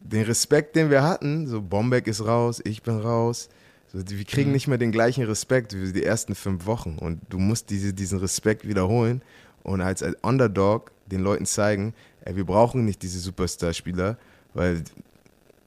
[0.00, 3.48] den Respekt, den wir hatten, so Bombeck ist raus, ich bin raus.
[3.92, 4.54] So, wir kriegen mhm.
[4.54, 6.96] nicht mehr den gleichen Respekt wie die ersten fünf Wochen.
[6.98, 9.22] Und du musst diese, diesen Respekt wiederholen
[9.66, 11.92] und als Underdog den Leuten zeigen,
[12.24, 14.16] ey, wir brauchen nicht diese Superstar-Spieler,
[14.54, 14.82] weil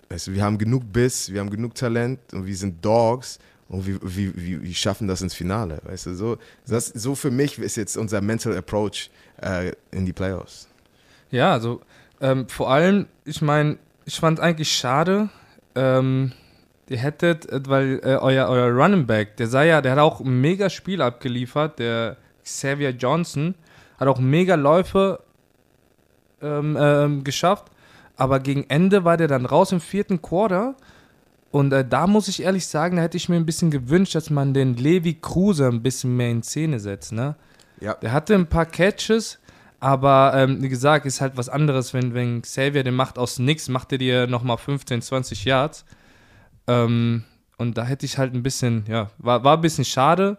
[0.09, 3.85] weißt du, wir haben genug Biss, wir haben genug Talent und wir sind Dogs und
[3.85, 5.79] wir, wir, wir, wir schaffen das ins Finale.
[5.83, 10.13] Weißt du, so, das, so für mich ist jetzt unser Mental Approach äh, in die
[10.13, 10.67] Playoffs.
[11.29, 11.81] Ja, also
[12.21, 15.29] ähm, vor allem, ich meine, ich fand eigentlich schade,
[15.75, 16.31] ähm,
[16.87, 20.21] ihr hättet, äh, weil äh, euer, euer Running Back, der sei ja, der hat auch
[20.21, 23.55] ein mega Spiel abgeliefert, der Xavier Johnson,
[23.99, 25.19] hat auch mega Läufe
[26.41, 27.65] ähm, ähm, geschafft.
[28.15, 30.75] Aber gegen Ende war der dann raus im vierten Quarter.
[31.51, 34.29] Und äh, da muss ich ehrlich sagen, da hätte ich mir ein bisschen gewünscht, dass
[34.29, 37.11] man den Levi Kruse ein bisschen mehr in Szene setzt.
[37.11, 37.35] Ne?
[37.79, 37.95] Ja.
[37.95, 39.39] Der hatte ein paar Catches,
[39.79, 43.69] aber ähm, wie gesagt, ist halt was anderes, wenn, wenn Xavier den macht aus nix,
[43.69, 45.85] macht er dir nochmal 15, 20 Yards.
[46.67, 47.23] Ähm,
[47.57, 50.37] und da hätte ich halt ein bisschen, ja, war, war ein bisschen schade.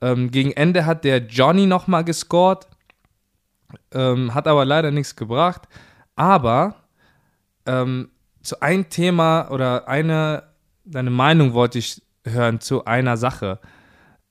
[0.00, 2.66] Ähm, gegen Ende hat der Johnny nochmal gescored.
[3.92, 5.62] Ähm, hat aber leider nichts gebracht.
[6.14, 6.76] Aber
[7.66, 8.10] ähm,
[8.42, 10.44] zu einem Thema oder eine,
[10.84, 13.60] deine Meinung wollte ich hören zu einer Sache.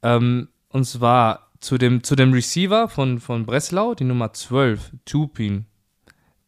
[0.01, 5.65] Ähm, und zwar zu dem, zu dem Receiver von, von Breslau, die Nummer 12, Tupin.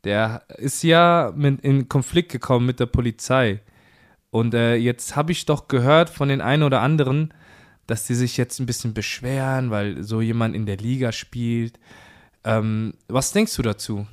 [0.03, 3.61] Der ist ja mit, in Konflikt gekommen mit der Polizei.
[4.29, 7.33] Und äh, jetzt habe ich doch gehört von den einen oder anderen,
[7.87, 11.79] dass sie sich jetzt ein bisschen beschweren, weil so jemand in der Liga spielt.
[12.43, 14.07] Ähm, was denkst du dazu?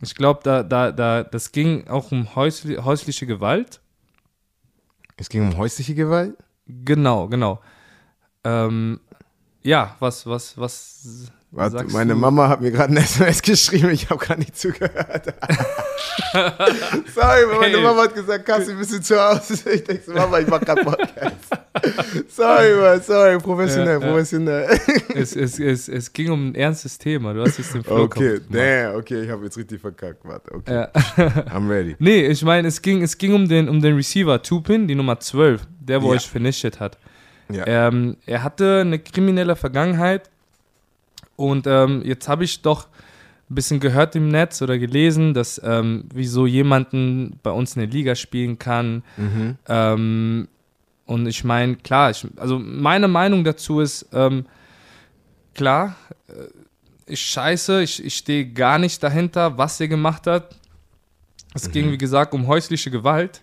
[0.00, 3.80] Ich glaube, da, da, da, das ging auch um häusli häusliche Gewalt.
[5.16, 6.36] Es ging um häusliche Gewalt?
[6.66, 7.60] Genau, genau.
[8.44, 9.00] Ähm,
[9.62, 12.18] ja, was, was, was Warte, meine du?
[12.18, 15.26] Mama hat mir gerade ein SMS geschrieben, ich habe gar nicht zugehört.
[17.14, 17.82] Sorry, meine hey.
[17.82, 19.70] Mama hat gesagt, Kassi, bist du zu Hause?
[19.70, 21.36] Ich denke Mama, ich mach gerade Podcast.
[22.28, 24.78] sorry, man, sorry, professionell, ja, professionell.
[25.14, 28.40] es, es, es, es ging um ein ernstes Thema, du hast jetzt den Flow Okay,
[28.50, 30.74] damn, okay, ich habe jetzt richtig verkackt, warte, okay.
[30.74, 30.90] Ja.
[31.54, 31.96] I'm ready.
[31.98, 35.18] Nee, ich meine, es ging, es ging um den, um den Receiver, Tupin, die Nummer
[35.18, 36.14] 12, der, wo ja.
[36.14, 36.98] euch finished hat.
[37.50, 37.66] Ja.
[37.66, 40.30] Ähm, er hatte eine kriminelle Vergangenheit,
[41.36, 42.86] und ähm, jetzt habe ich doch
[43.50, 47.90] ein bisschen gehört im Netz oder gelesen, dass ähm, wieso jemanden bei uns in der
[47.90, 49.02] Liga spielen kann.
[49.16, 49.56] Mhm.
[51.06, 54.46] Und ich meine, klar, ich, also meine Meinung dazu ist, ähm,
[55.54, 55.96] klar,
[56.28, 56.32] äh,
[57.06, 60.56] ich scheiße, ich, ich stehe gar nicht dahinter, was er gemacht hat.
[61.54, 61.72] Es mhm.
[61.72, 63.42] ging, wie gesagt, um häusliche Gewalt,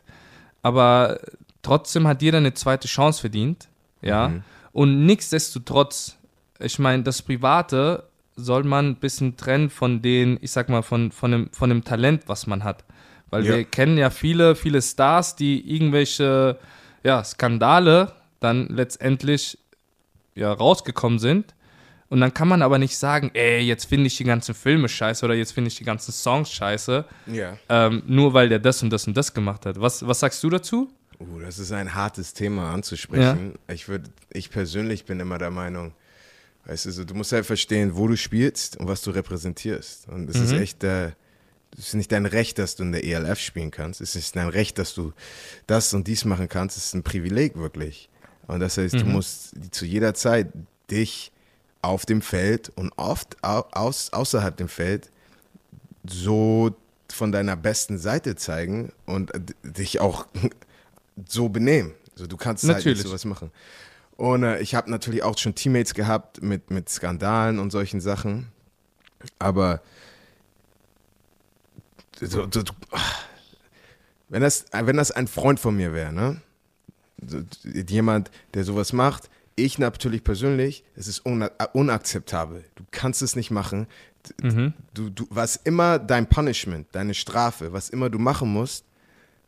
[0.61, 1.19] aber
[1.61, 3.67] trotzdem hat jeder eine zweite Chance verdient,
[4.01, 4.29] ja.
[4.29, 4.43] Mhm.
[4.71, 6.19] Und nichtsdestotrotz
[6.59, 8.03] ich meine, das Private
[8.35, 11.83] soll man ein bisschen trennen von den, ich sag mal, von, von, dem, von dem
[11.83, 12.83] Talent, was man hat.
[13.29, 13.55] Weil ja.
[13.55, 16.57] wir kennen ja viele, viele Stars, die irgendwelche
[17.03, 19.57] ja, Skandale dann letztendlich
[20.35, 21.53] ja, rausgekommen sind.
[22.09, 25.23] Und dann kann man aber nicht sagen, ey, jetzt finde ich die ganzen Filme scheiße
[25.23, 27.05] oder jetzt finde ich die ganzen Songs scheiße.
[27.27, 27.57] Ja.
[27.69, 29.79] Ähm, nur weil der das und das und das gemacht hat.
[29.79, 30.89] Was, was sagst du dazu?
[31.19, 33.53] Uh, das ist ein hartes Thema anzusprechen.
[33.67, 33.73] Ja.
[33.73, 35.93] Ich, würd, ich persönlich bin immer der Meinung,
[36.69, 40.07] Weißt du, du musst halt verstehen, wo du spielst und was du repräsentierst.
[40.07, 40.43] Und es mhm.
[40.43, 41.11] ist echt, äh,
[41.77, 44.01] es ist nicht dein Recht, dass du in der ELF spielen kannst.
[44.01, 45.13] Es ist dein Recht, dass du
[45.67, 46.77] das und dies machen kannst.
[46.77, 48.09] Es ist ein Privileg wirklich.
[48.47, 48.99] Und das heißt, mhm.
[48.99, 50.51] du musst zu jeder Zeit
[50.89, 51.31] dich
[51.81, 55.09] auf dem Feld und oft aus, außerhalb dem Feld
[56.05, 56.75] so
[57.11, 59.31] von deiner besten Seite zeigen und
[59.63, 60.27] dich auch
[61.27, 61.93] so benehmen.
[62.13, 62.99] Also du kannst halt Natürlich.
[62.99, 63.51] nicht sowas machen.
[64.17, 68.51] Und äh, ich habe natürlich auch schon Teammates gehabt mit, mit Skandalen und solchen Sachen.
[69.37, 69.81] Aber
[72.27, 72.73] so, so, du-
[74.29, 76.41] wenn, das, wenn das ein Freund von mir wäre, ne?
[77.87, 82.63] Jemand, der sowas macht, ich natürlich persönlich, es ist una unakzeptabel.
[82.75, 83.87] Du kannst es nicht machen.
[84.41, 84.73] Mhm.
[84.93, 88.85] Du, du, was immer dein Punishment, deine Strafe, was immer du machen musst,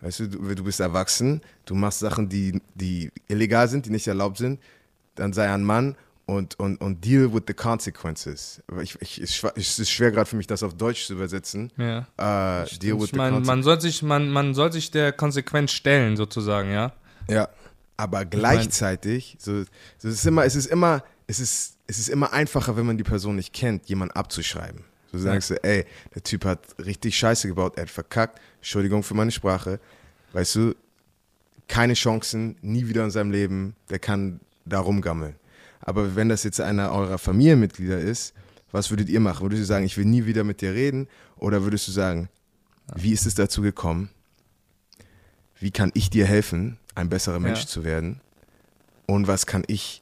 [0.01, 4.07] weißt du, du, du bist erwachsen, du machst Sachen, die, die illegal sind, die nicht
[4.07, 4.59] erlaubt sind,
[5.15, 5.95] dann sei ein Mann
[6.31, 8.61] und, und, und deal with the consequences.
[8.67, 11.71] Aber Ich, ich, es ist schwer gerade für mich, das auf Deutsch zu übersetzen.
[11.77, 12.07] Ja.
[12.17, 13.47] Äh, deal with Ich the consequences.
[13.47, 16.93] man soll sich, man, man soll sich der Konsequenz stellen, sozusagen, ja.
[17.27, 17.49] Ja,
[17.97, 19.63] aber gleichzeitig, so,
[19.97, 22.97] so es ist immer, es ist immer, es ist, es ist immer einfacher, wenn man
[22.97, 24.85] die Person nicht kennt, jemanden abzuschreiben.
[25.11, 29.15] So sagst du, ey, der Typ hat richtig Scheiße gebaut, er hat verkackt, Entschuldigung für
[29.15, 29.81] meine Sprache,
[30.31, 30.75] weißt du,
[31.67, 35.35] keine Chancen, nie wieder in seinem Leben, der kann da rumgammeln.
[35.81, 38.33] Aber wenn das jetzt einer eurer Familienmitglieder ist,
[38.71, 39.41] was würdet ihr machen?
[39.43, 41.07] Würdest du sagen, ich will nie wieder mit dir reden?
[41.37, 42.29] Oder würdest du sagen,
[42.95, 44.09] wie ist es dazu gekommen?
[45.59, 47.67] Wie kann ich dir helfen, ein besserer Mensch Ja.
[47.67, 48.21] zu werden?
[49.07, 50.01] Und was kann ich,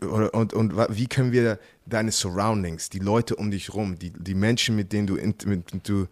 [0.00, 4.34] und, und wa- wie können wir deine Surroundings, die Leute um dich rum, die, die
[4.34, 6.06] Menschen, mit denen du, mit, mit du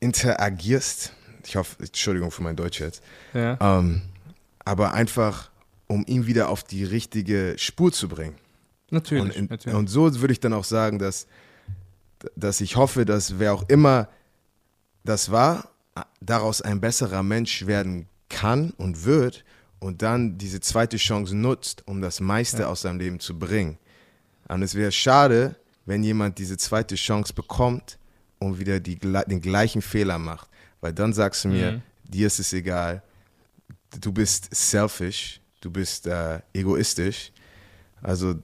[0.00, 1.12] interagierst,
[1.44, 3.02] ich hoffe, Entschuldigung für mein Deutsch jetzt,
[3.34, 3.58] Ja.
[3.60, 4.02] ähm,
[4.64, 5.50] aber einfach,
[5.86, 8.34] um ihn wieder auf die richtige Spur zu bringen.
[8.90, 9.22] Natürlich.
[9.24, 9.76] Und, in, natürlich.
[9.76, 11.26] und so würde ich dann auch sagen, dass,
[12.36, 14.08] dass ich hoffe, dass wer auch immer
[15.04, 15.68] das war,
[16.20, 19.44] daraus ein besserer Mensch werden kann und wird
[19.78, 22.68] und dann diese zweite Chance nutzt, um das meiste Ja.
[22.68, 23.78] aus seinem Leben zu bringen.
[24.48, 25.56] Und es wäre schade,
[25.86, 27.98] wenn jemand diese zweite Chance bekommt
[28.38, 30.48] und wieder die, den gleichen Fehler macht.
[30.80, 31.82] Weil dann sagst du mir, Mhm.
[32.04, 33.02] dir ist es egal,
[34.00, 37.30] du bist selfish, du bist äh, egoistisch.
[38.02, 38.34] Also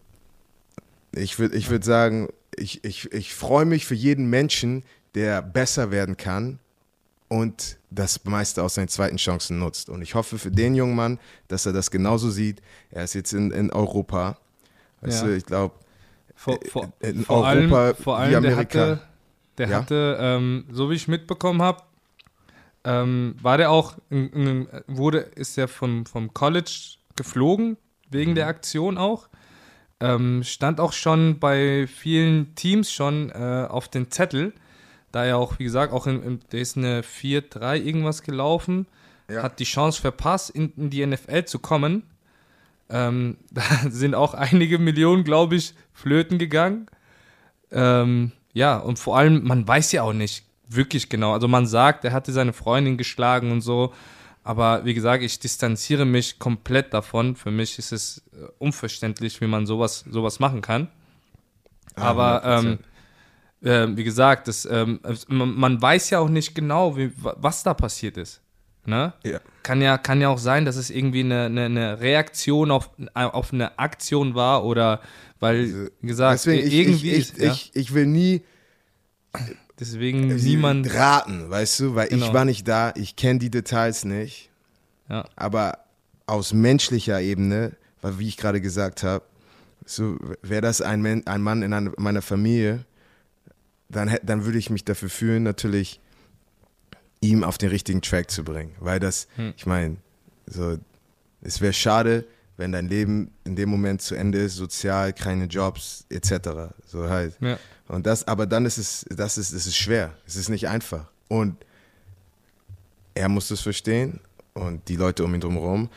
[1.15, 4.85] ich würde ich würd sagen, ich, ich, ich freue mich für jeden Menschen,
[5.15, 6.59] der besser werden kann
[7.29, 9.89] und das meiste aus seinen zweiten Chancen nutzt.
[9.89, 12.61] Und ich hoffe für den jungen Mann, dass er das genauso sieht.
[12.91, 14.37] Er ist jetzt in, in Europa.
[15.01, 15.29] Weißt Ja.
[15.29, 15.75] du, ich glaube,
[16.35, 18.81] vor, vor, in vor Europa allem, vor allem der Amerika.
[18.81, 19.01] hatte,
[19.59, 19.79] der Ja?
[19.81, 21.83] hatte ähm, so wie ich mitbekommen habe,
[22.85, 27.77] ähm, war der auch, in, in, wurde, ist er vom, vom College geflogen,
[28.11, 28.37] wegen Mhm.
[28.37, 29.29] der Aktion auch.
[30.01, 34.55] Ähm, stand auch schon bei vielen Teams schon äh, auf den Zettel,
[35.13, 38.87] da er auch, wie gesagt, auch in, in der ist eine 4-3 irgendwas gelaufen,
[39.29, 39.43] Ja.
[39.43, 42.05] hat die Chance verpasst, in, in die NFL zu kommen.
[42.89, 46.87] Ähm, da sind auch einige Millionen, glaube ich, flöten gegangen.
[47.71, 51.33] Ähm, ja, und vor allem, man weiß ja auch nicht wirklich genau.
[51.33, 53.93] Also man sagt, er hatte seine Freundin geschlagen und so.
[54.43, 57.37] Aber wie gesagt, ich distanziere mich komplett davon.
[57.37, 60.89] Für mich ist es äh, unverständlich, wie man sowas, sowas machen kann.
[61.95, 62.79] Aber ähm,
[63.63, 63.69] 100%.
[63.69, 67.75] äh, wie gesagt, das, ähm, man, weiß ja auch nicht genau, wie, wa- was da
[67.75, 68.41] passiert ist.
[68.87, 69.13] Ne?
[69.25, 69.41] ja.
[69.63, 73.53] Kann ja, kann ja auch sein, dass es irgendwie eine, eine, eine Reaktion auf, auf
[73.53, 75.01] eine Aktion war oder
[75.39, 78.43] weil, wie gesagt, Deswegen, ich, irgendwie ich, ist, ich, ja, ich, ich will nie
[79.81, 82.33] deswegen niemand, raten, weißt du, weil ich Genau.
[82.35, 84.51] war nicht da, ich kenne die Details nicht.
[85.09, 85.79] ja, Aber
[86.27, 89.25] aus menschlicher Ebene, weil wie ich gerade gesagt habe,
[89.85, 92.85] so wäre das ein, Men ein Mann in einer, meiner Familie,
[93.89, 96.01] dann, dann würde ich mich dafür fühlen, natürlich
[97.21, 98.73] ihm auf den richtigen Track zu bringen.
[98.79, 99.53] Weil das, Hm.
[99.57, 99.97] ich meine,
[100.47, 100.79] so,
[101.43, 102.25] es wäre schade,
[102.57, 106.73] wenn dein Leben in dem Moment zu Ende ist, sozial, keine Jobs, etc.
[106.87, 107.35] So halt.
[107.41, 107.59] ja,
[107.91, 110.15] Und das, aber dann ist es, das ist, es ist schwer.
[110.25, 111.07] Es ist nicht einfach.
[111.27, 111.57] Und
[113.15, 114.21] er muss das verstehen
[114.55, 115.91] und die Leute um ihn drumherum.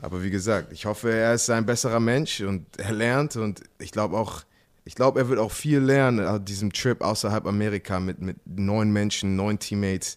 [0.00, 3.90] Aber wie gesagt, ich hoffe, er ist ein besserer Mensch und er lernt und ich
[3.92, 4.42] glaube auch,
[4.86, 8.90] ich glaube, er wird auch viel lernen auf diesem Trip außerhalb Amerika mit, mit neuen
[8.90, 10.16] Menschen, neuen Teammates.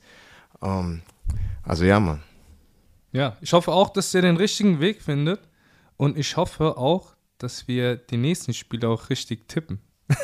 [0.62, 1.02] Ähm,
[1.64, 2.24] also ja, Mann.
[3.12, 3.36] ja.
[3.42, 5.42] Ich hoffe auch, dass er den richtigen Weg findet
[5.98, 9.82] und ich hoffe auch, dass wir die nächsten Spiele auch richtig tippen.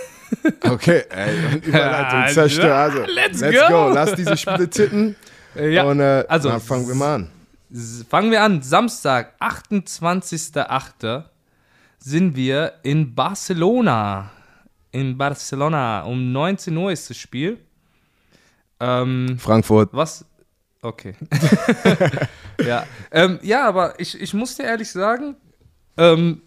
[0.64, 2.72] Okay, ey, und Überleitung Ja, zerstört.
[2.72, 3.68] Also, let's let's go.
[3.88, 3.94] go.
[3.94, 5.16] Lass diese Spiele tippen.
[5.56, 7.30] Ja, und äh, also- dann fangen wir mal an.
[8.10, 8.62] Fangen wir an.
[8.62, 11.24] Samstag, 28.08.
[12.00, 14.30] sind wir in Barcelona.
[14.92, 16.04] In Barcelona.
[16.04, 17.58] Um 19 Uhr ist das Spiel.
[18.80, 19.90] Ähm, Frankfurt.
[19.92, 20.24] was?
[20.82, 21.16] Okay.
[22.66, 22.86] ja.
[23.12, 25.36] Ähm, ja, aber ich, ich muss dir ehrlich sagen,
[25.98, 26.42] ähm,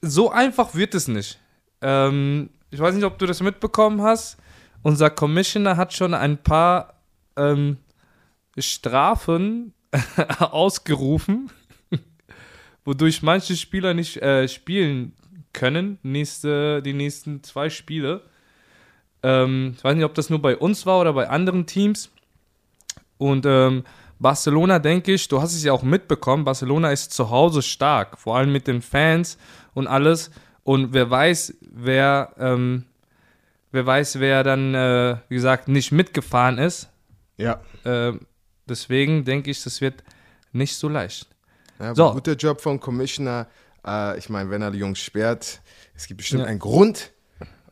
[0.00, 1.38] so einfach wird es nicht.
[1.82, 4.38] Ähm, ich weiß nicht, ob du das mitbekommen hast.
[4.82, 6.94] Unser Commissioner hat schon ein paar
[7.36, 7.78] ähm,
[8.58, 9.72] Strafen
[10.38, 11.50] ausgerufen,
[12.84, 15.12] wodurch manche Spieler nicht äh, spielen
[15.52, 18.22] können, nächste, die nächsten zwei Spiele.
[19.22, 22.10] Ähm, ich weiß nicht, ob das nur bei uns war oder bei anderen Teams.
[23.16, 23.84] Und ähm,
[24.20, 28.36] Barcelona, denke ich, du hast es ja auch mitbekommen, Barcelona ist zu Hause stark, vor
[28.36, 29.38] allem mit den Fans
[29.74, 30.30] und alles.
[30.68, 32.84] Und wer weiß, wer, ähm,
[33.72, 36.90] wer weiß, wer dann, äh, wie gesagt, nicht mitgefahren ist.
[37.38, 37.62] Ja.
[37.84, 38.12] Äh,
[38.68, 40.04] deswegen denke ich, das wird
[40.52, 41.26] nicht so leicht.
[41.78, 42.12] ja So.
[42.12, 43.46] Guter Job vom Commissioner.
[43.86, 45.62] Äh, ich meine, wenn er die Jungs sperrt,
[45.94, 46.48] es gibt bestimmt Ja.
[46.48, 47.12] einen Grund.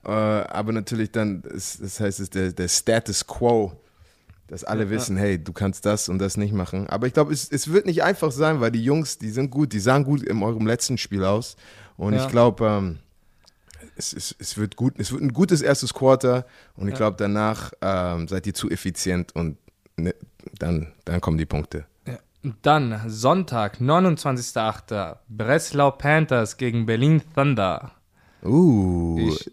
[0.02, 3.72] Äh, aber natürlich dann, ist, das heißt, es ist der, der Status Quo,
[4.46, 6.86] dass alle Ja, wissen, hey, du kannst das und das nicht machen.
[6.88, 9.74] Aber ich glaube, es, es wird nicht einfach sein, weil die Jungs, die sind gut,
[9.74, 11.56] die sahen gut in eurem letzten Spiel aus.
[11.96, 12.24] Und Ja.
[12.24, 12.98] ich glaube, ähm,
[13.96, 16.98] es, es, es wird gut, es wird ein gutes erstes Quarter und ich Ja.
[16.98, 19.56] glaube, danach ähm, seid ihr zu effizient und
[19.96, 20.14] ne,
[20.58, 21.86] dann, dann kommen die Punkte.
[22.06, 22.18] Ja.
[22.62, 25.16] Dann Sonntag, 29.08.
[25.28, 27.92] Breslau Panthers gegen Berlin Thunder.
[28.44, 29.50] Uh, Ich-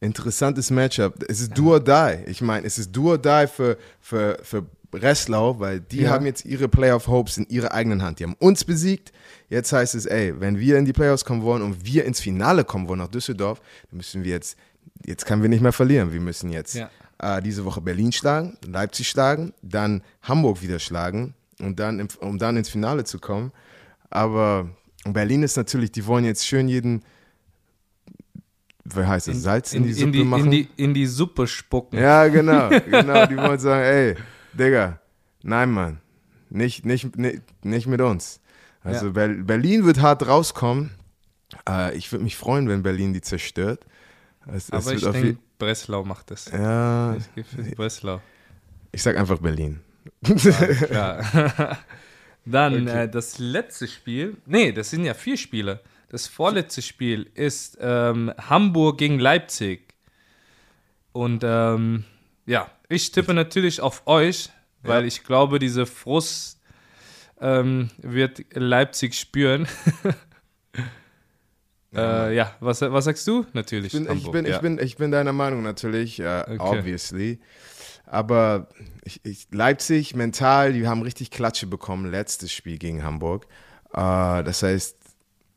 [0.00, 1.14] interessantes Matchup.
[1.28, 2.24] Es ist do or die.
[2.26, 6.10] Ich meine, es ist do or die für, für, für Breslau, weil die Ja.
[6.10, 8.20] haben jetzt ihre Playoff-Hopes in ihrer eigenen Hand.
[8.20, 9.12] Die haben uns besiegt.
[9.48, 12.64] Jetzt heißt es, ey, wenn wir in die Playoffs kommen wollen und wir ins Finale
[12.64, 14.58] kommen wollen nach Düsseldorf, dann müssen wir jetzt,
[15.06, 16.12] jetzt können wir nicht mehr verlieren.
[16.12, 16.90] Wir müssen jetzt Ja.
[17.18, 22.38] äh, diese Woche Berlin schlagen, Leipzig schlagen, dann Hamburg wieder schlagen und dann, im, um
[22.38, 23.52] dann ins Finale zu kommen.
[24.10, 24.68] Aber
[25.04, 27.02] Berlin ist natürlich, die wollen jetzt schön jeden,
[28.84, 30.44] wie heißt das, Salz in, die Suppe die, machen.
[30.46, 31.98] In die, in die Suppe spucken.
[31.98, 33.26] ja, genau, genau.
[33.26, 34.14] Die wollen sagen, ey,
[34.52, 35.00] Digga,
[35.42, 36.00] nein, Mann,
[36.50, 38.40] nicht, nicht, nicht, nicht mit uns.
[38.88, 39.12] Also Ja.
[39.12, 40.90] Ber- Berlin wird hart rauskommen.
[41.68, 43.84] Äh, ich würde mich freuen, wenn Berlin die zerstört.
[44.46, 46.50] Es, es Aber wird ich denke, Breslau macht das.
[46.50, 48.20] ja, Ich für Breslau.
[48.92, 49.80] ich sag einfach Berlin.
[50.90, 51.20] Ja.
[52.44, 53.02] Dann Okay.
[53.04, 54.36] äh, das letzte Spiel.
[54.46, 55.80] Nee, das sind ja vier Spiele.
[56.08, 59.92] Das vorletzte Spiel ist ähm, Hamburg gegen Leipzig.
[61.12, 62.04] Und ähm,
[62.46, 64.48] ja, ich tippe natürlich auf euch,
[64.82, 65.06] weil Ja.
[65.06, 66.57] ich glaube, diese Frust
[67.40, 69.66] ähm, wird Leipzig spüren.
[71.94, 73.46] äh, ja, was, was sagst du?
[73.52, 73.94] Natürlich.
[73.94, 74.56] Ich bin, ich, bin, ja.
[74.56, 76.58] ich, bin, ich bin deiner Meinung natürlich, äh, Okay.
[76.58, 77.40] obviously.
[78.06, 78.68] Aber
[79.04, 83.46] ich, ich, Leipzig mental, die haben richtig Klatsche bekommen, letztes Spiel gegen Hamburg.
[83.92, 84.96] Äh, das heißt,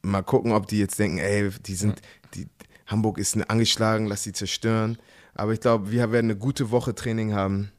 [0.02, 2.02] mal gucken, ob die jetzt denken, ey, die sind,
[2.34, 2.48] die,
[2.88, 4.98] Hamburg ist angeschlagen, lass sie zerstören.
[5.34, 7.72] Aber ich glaube, wir werden eine gute Woche Training haben.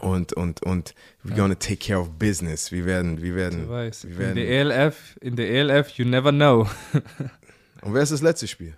[0.00, 2.72] Und, und, und we're gonna take care of business.
[2.72, 4.36] Wir werden, wir werden, Du weißt, wir in werden.
[4.36, 6.68] der ELF, in der ELF, you never know.
[7.82, 8.76] Und wer ist das letzte Spiel?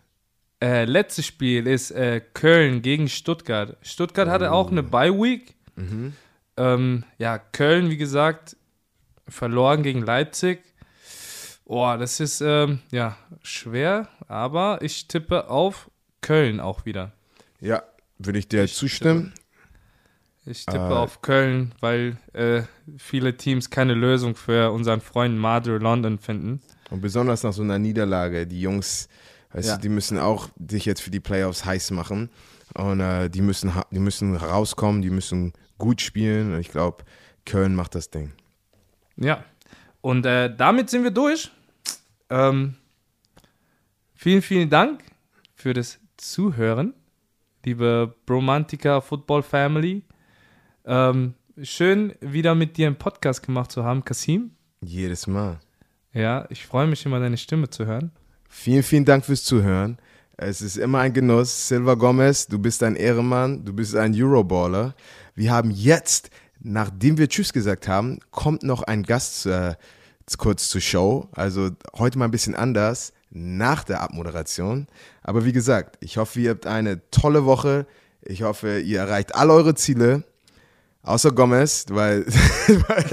[0.62, 3.76] Äh, letztes Spiel ist äh, Köln gegen Stuttgart.
[3.82, 5.54] Stuttgart hatte auch eine Bye-Week.
[5.76, 6.14] Mhm.
[6.56, 8.56] Ähm, ja, Köln, wie gesagt,
[9.28, 10.62] verloren gegen Leipzig.
[11.66, 15.90] Boah, das ist ähm, ja schwer, aber ich tippe auf
[16.22, 17.12] Köln auch wieder.
[17.60, 17.82] Ja,
[18.18, 19.34] würde ich dir Ich zustimmen.
[20.46, 22.62] Ich tippe Äh, auf Köln, weil äh,
[22.98, 26.60] viele Teams keine Lösung für unseren Freund Madre London finden.
[26.90, 29.08] Und besonders nach so einer Niederlage, die Jungs,
[29.52, 29.76] weißt Ja.
[29.76, 32.28] du, die müssen auch sich jetzt für die Playoffs heiß machen.
[32.74, 36.52] Und äh, die, müssen, die müssen rauskommen, die müssen gut spielen.
[36.54, 37.04] Und ich glaube,
[37.46, 38.32] Köln macht das Ding.
[39.16, 39.44] Ja,
[40.02, 41.50] und äh, damit sind wir durch.
[42.28, 42.74] Ähm,
[44.14, 45.02] vielen, vielen Dank
[45.54, 46.92] für das Zuhören,
[47.64, 50.02] liebe Bromantica Football Family.
[50.84, 54.52] Ähm, schön, wieder mit dir einen Podcast gemacht zu haben, Kasim.
[54.82, 55.60] Jedes Mal.
[56.12, 58.12] Ja, ich freue mich immer, deine Stimme zu hören.
[58.48, 59.98] Vielen, vielen Dank fürs Zuhören.
[60.36, 61.68] Es ist immer ein Genuss.
[61.68, 64.94] Silva Gomez, du bist ein Ehrenmann, du bist ein Euroballer.
[65.34, 66.30] Wir haben jetzt,
[66.60, 69.74] nachdem wir Tschüss gesagt haben, kommt noch ein Gast äh,
[70.38, 71.28] kurz zur Show.
[71.32, 74.86] Also heute mal ein bisschen anders, nach der Abmoderation.
[75.22, 77.86] Aber wie gesagt, ich hoffe, ihr habt eine tolle Woche.
[78.22, 80.24] Ich hoffe, ihr erreicht all eure Ziele.
[81.04, 82.24] Außer Gomez, weil,
[82.88, 83.04] weil,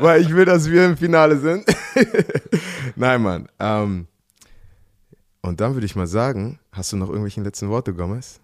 [0.00, 1.64] weil ich will, dass wir im Finale sind.
[2.96, 3.48] Nein, Mann.
[3.58, 4.06] Ähm,
[5.42, 8.40] und dann würde ich mal sagen, hast du noch irgendwelche letzten Worte, Gomez?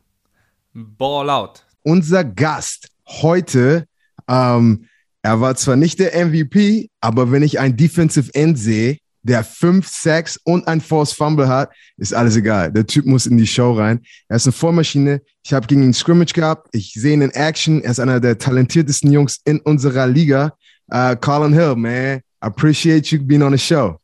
[0.75, 1.65] Ball out.
[1.83, 3.87] Unser Gast heute,
[4.29, 4.87] ähm,
[5.23, 9.89] er war zwar nicht der MVP, aber wenn ich ein Defensive End sehe, der fünf
[9.89, 12.73] Sacks und ein Force Fumble hat, ist alles egal.
[12.73, 14.01] Der Typ muss in die Show rein.
[14.29, 15.21] Er ist eine Vormaschine.
[15.45, 16.69] Ich habe gegen ihn Scrimmage gehabt.
[16.73, 17.83] Ich sehe ihn in Action.
[17.83, 20.53] Er ist einer der talentiertesten Jungs in unserer Liga.
[20.93, 23.99] Uh, Colin Hill, man, I appreciate you being on the show.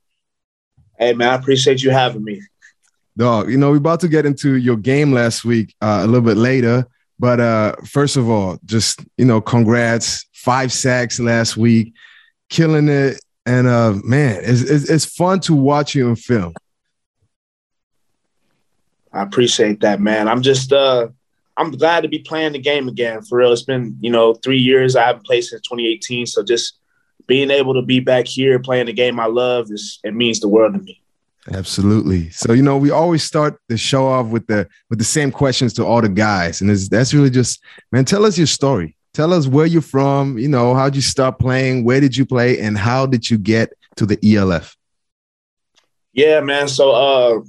[0.98, 2.40] Hey man, I appreciate you having me.
[3.16, 6.22] Dog, you know, we're about to get into your game last week uh, a little
[6.22, 6.86] bit later,
[7.22, 10.26] But uh, first of all, just you know, congrats!
[10.32, 11.94] Five sacks last week,
[12.48, 13.20] killing it.
[13.44, 16.54] And uh, man, it's, it's, it's fun to watch you in film.
[19.12, 20.28] I appreciate that, man.
[20.28, 21.08] I'm just uh,
[21.56, 23.22] I'm glad to be playing the game again.
[23.22, 24.96] For real, it's been you know three years.
[24.96, 26.78] I haven't played since 2018, so just
[27.26, 30.48] being able to be back here playing the game I love is it means the
[30.48, 31.00] world to me.
[31.52, 32.30] Absolutely.
[32.30, 35.74] So you know, we always start the show off with the with the same questions
[35.74, 38.04] to all the guys, and that's really just, man.
[38.04, 38.96] Tell us your story.
[39.14, 40.38] Tell us where you're from.
[40.38, 41.84] You know, how'd you start playing?
[41.84, 42.58] Where did you play?
[42.58, 44.76] And how did you get to the ELF?
[46.14, 46.68] Yeah, man.
[46.68, 47.40] So uh,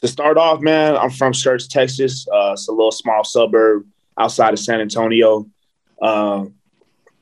[0.00, 2.26] to start off, man, I'm from Church, Texas.
[2.32, 3.86] Uh, it's a little small suburb
[4.18, 5.46] outside of San Antonio.
[6.00, 6.46] Uh,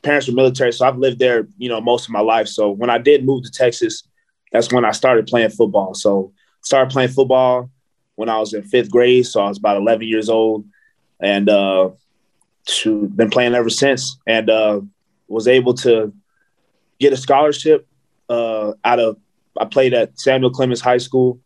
[0.03, 2.49] parents were military, so I've lived there, you know, most of my life.
[2.49, 4.05] So when I did move to Texas,
[4.53, 5.95] that's when I started playing football.
[5.95, 6.33] So
[6.63, 7.71] started playing football
[8.17, 9.27] when I was in fifth grade.
[9.27, 10.65] So I was about 11 years old
[11.21, 11.91] and uh,
[12.85, 14.81] been playing ever since and uh,
[15.29, 16.13] was able to
[16.99, 17.87] get a scholarship
[18.29, 19.17] uh, out of,
[19.59, 21.41] I played at Samuel Clemens High School,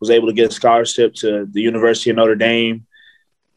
[0.00, 2.86] was able to get a scholarship to the University of Notre Dame.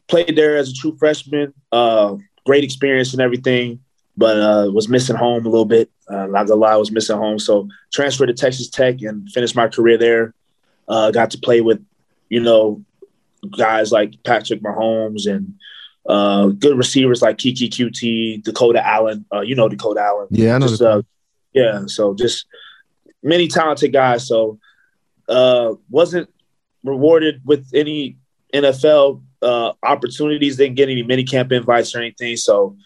[0.06, 3.80] Played there as a true freshman, uh, great experience and everything
[4.16, 5.90] but uh, was missing home a little bit.
[6.08, 7.38] Uh, not gonna lie, I was missing home.
[7.38, 10.34] So transferred to Texas Tech and finished my career there.
[10.88, 11.84] Uh, got to play with,
[12.28, 12.84] you know,
[13.56, 15.54] guys like Patrick Mahomes and
[16.06, 19.24] uh, good receivers like Keke Coutee, Dakota Allen.
[19.32, 20.28] Uh, you know Dakota Allen.
[20.30, 20.68] Yeah, I know.
[20.68, 21.02] Just, uh,
[21.52, 22.46] yeah, so just
[23.22, 24.26] many talented guys.
[24.26, 24.58] So
[25.28, 26.28] uh, wasn't
[26.82, 28.18] rewarded with any
[28.52, 30.56] NFL uh, opportunities.
[30.56, 32.36] Didn't get any mini camp invites or anything.
[32.36, 32.76] So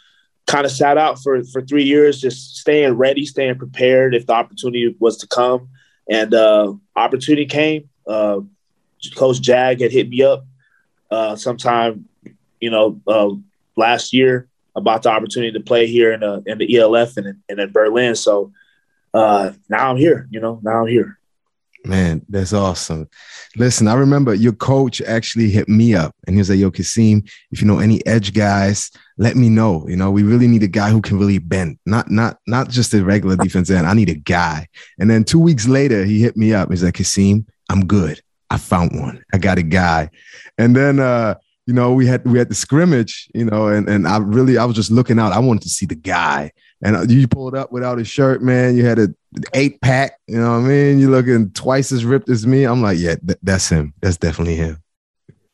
[0.46, 4.32] kind of sat out for for three years, just staying ready, staying prepared if the
[4.32, 5.68] opportunity was to come.
[6.08, 7.90] And uh, opportunity came.
[8.06, 8.40] Uh,
[9.14, 10.44] Coach Jag had hit me up
[11.10, 12.08] uh, sometime,
[12.60, 13.30] you know, uh,
[13.76, 17.60] last year about the opportunity to play here in, uh, in the ELF and, and
[17.60, 18.14] in Berlin.
[18.14, 18.52] So
[19.14, 20.28] uh, now I'm here.
[20.30, 21.18] You know, now I'm here.
[21.84, 23.08] Man, that's awesome.
[23.56, 27.22] Listen, I remember your coach actually hit me up and he was like, Yo, Kasim,
[27.50, 29.86] if you know any edge guys, let me know.
[29.88, 32.92] You know, we really need a guy who can really bend, not not not just
[32.94, 33.86] a regular defense end.
[33.86, 34.66] I need a guy.
[34.98, 36.68] And then two weeks later, he hit me up.
[36.68, 38.20] He's like, Kasim, I'm good.
[38.50, 39.24] I found one.
[39.32, 40.10] I got a guy.
[40.58, 41.36] And then uh,
[41.68, 44.64] you know, we had we had the scrimmage, you know, and and I really I
[44.64, 45.34] was just looking out.
[45.34, 46.50] I wanted to see the guy.
[46.80, 48.74] And you pulled up without a shirt, man.
[48.74, 49.08] You had a
[49.52, 50.18] eight pack.
[50.26, 50.98] You know what I mean?
[50.98, 52.64] You're looking twice as ripped as me.
[52.64, 53.92] I'm like, yeah, th- that's him.
[54.00, 54.82] That's definitely him.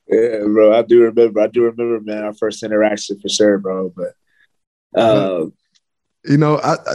[0.07, 0.79] Yeah, bro.
[0.79, 1.41] I do remember.
[1.41, 2.23] I do remember, man.
[2.23, 3.93] Our first interaction for sure, bro.
[3.97, 5.47] But uh,
[6.27, 6.95] you know, I, I,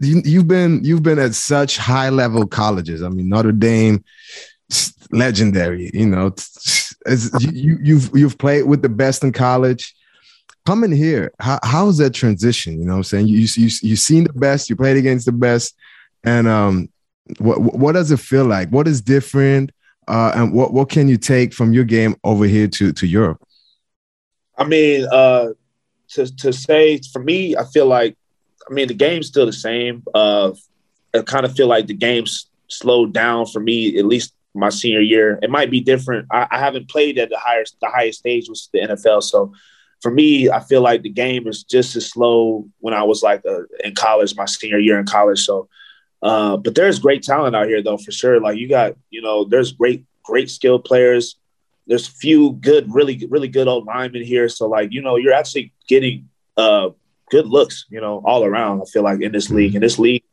[0.00, 3.00] you, have been you've been at such high level colleges.
[3.00, 4.02] I mean, Notre Dame,
[5.12, 5.88] legendary.
[5.94, 6.34] You know,
[7.40, 9.94] you, you've you've played with the best in college
[10.66, 12.78] coming here, how, how's that transition?
[12.78, 13.28] You know what I'm saying?
[13.28, 15.76] You, you, you, seen the best, you played against the best.
[16.24, 16.88] And um,
[17.38, 18.68] what, what does it feel like?
[18.70, 19.70] What is different?
[20.08, 23.42] Uh, and what, what can you take from your game over here to, to Europe?
[24.58, 25.50] I mean, uh,
[26.10, 28.16] to, to say for me, I feel like,
[28.68, 30.02] I mean, the game's still the same.
[30.14, 30.52] Uh,
[31.14, 35.00] I kind of feel like the game's slowed down for me, at least my senior
[35.00, 35.38] year.
[35.42, 36.26] It might be different.
[36.30, 39.22] I, I haven't played at the highest the highest stage, which is the NFL.
[39.22, 39.52] So
[40.02, 43.42] for me, I feel like the game is just as slow when I was like
[43.46, 45.44] uh, in college, my senior year in college.
[45.44, 45.68] So,
[46.22, 48.40] uh, but there's great talent out here though, for sure.
[48.40, 51.36] Like you got, you know, there's great, great skilled players.
[51.86, 54.48] There's a few good, really, really good old linemen here.
[54.48, 56.90] So like, you know, you're actually getting uh,
[57.30, 58.82] good looks, you know, all around.
[58.82, 60.24] I feel like in this league, in this league,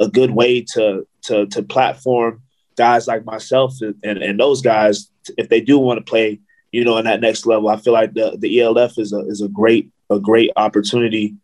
[0.00, 2.42] a good way to to to platform
[2.78, 6.40] guys like myself and, and, those guys if they do want to play
[6.72, 7.68] you know, in that next level.
[7.68, 11.34] I feel like the the ELF is a is a great a great opportunity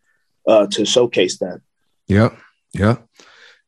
[0.46, 1.60] uh, to showcase that.
[2.08, 2.36] Yep.
[2.72, 2.96] Yeah.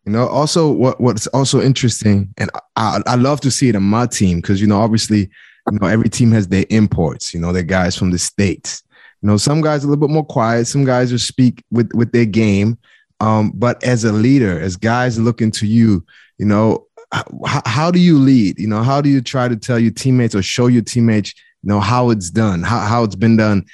[0.05, 3.83] You know, also what what's also interesting, and I, I love to see it in
[3.83, 5.31] my team because you know, obviously,
[5.71, 7.35] you know, every team has their imports.
[7.35, 8.83] You know, they're guys from the states.
[9.23, 10.67] You know, some guys a little bit more quiet.
[10.67, 12.79] Some guys just speak with with their game.
[13.19, 16.05] Um, but as a leader, as guys looking to you,
[16.39, 18.59] you know, how, how do you lead?
[18.59, 21.35] You know, how do you try to tell your teammates or show your teammates
[21.67, 23.67] you know how it's done, how, how it's been done,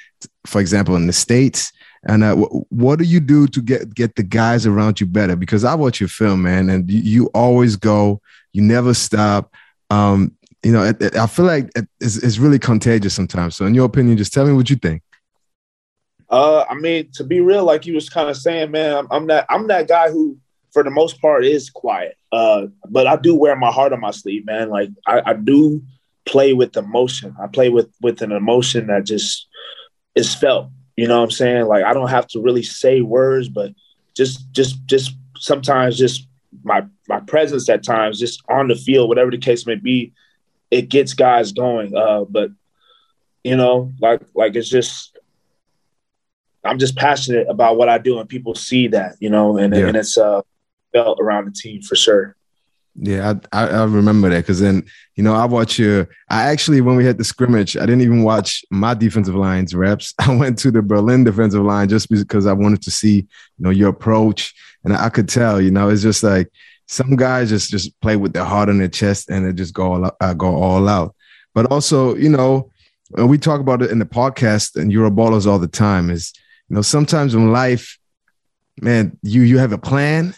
[0.47, 1.71] for example, in the states.
[2.07, 5.35] And uh, w- what do you do to get get the guys around you better?
[5.35, 8.19] Because I watch your film, man, and you, you always go,
[8.51, 9.53] you never stop.
[9.91, 11.69] Um, you know, it, it, I feel like
[11.99, 13.55] it's, it's really contagious sometimes.
[13.55, 15.03] So, in your opinion, just tell me what you think.
[16.31, 19.27] Uh, I mean, to be real, like you was kind of saying, man, I'm, I'm
[19.27, 20.37] that I'm that guy who,
[20.71, 22.17] for the most part, is quiet.
[22.33, 24.69] Uh, but I do wear my heart on my sleeve, man.
[24.69, 25.83] Like I, I do
[26.25, 27.35] play with emotion.
[27.39, 29.47] I play with with an emotion that just
[30.15, 30.71] is felt.
[30.97, 31.67] You know what I'm saying?
[31.67, 33.71] Like I don't have to really say words, but
[34.15, 36.27] just just just sometimes just
[36.63, 40.11] my my presence at times, just on the field, whatever the case may be,
[40.71, 41.95] it gets guys going.
[41.95, 42.49] Uh, but
[43.43, 45.19] you know, like like it's just
[46.63, 49.85] I'm just passionate about what I do, and people see that, you know, and yeah.
[49.85, 50.41] and it's uh
[50.93, 52.35] felt around the team for sure.
[52.95, 54.85] Yeah, I, I remember that because then
[55.15, 56.07] you know I watch your.
[56.29, 60.13] I actually when we had the scrimmage, I didn't even watch my defensive lines reps.
[60.19, 63.25] I went to the Berlin defensive line just because I wanted to see you
[63.59, 66.51] know your approach, and I could tell you know it's just like
[66.87, 69.93] some guys just just play with their heart on their chest and they just go
[69.93, 71.15] all, uh, go all out.
[71.55, 72.71] But also you know
[73.17, 76.31] we talk about it in the podcast and Euroballers all the time is
[76.69, 77.97] you know sometimes in life,
[78.79, 80.35] man, you you have a plan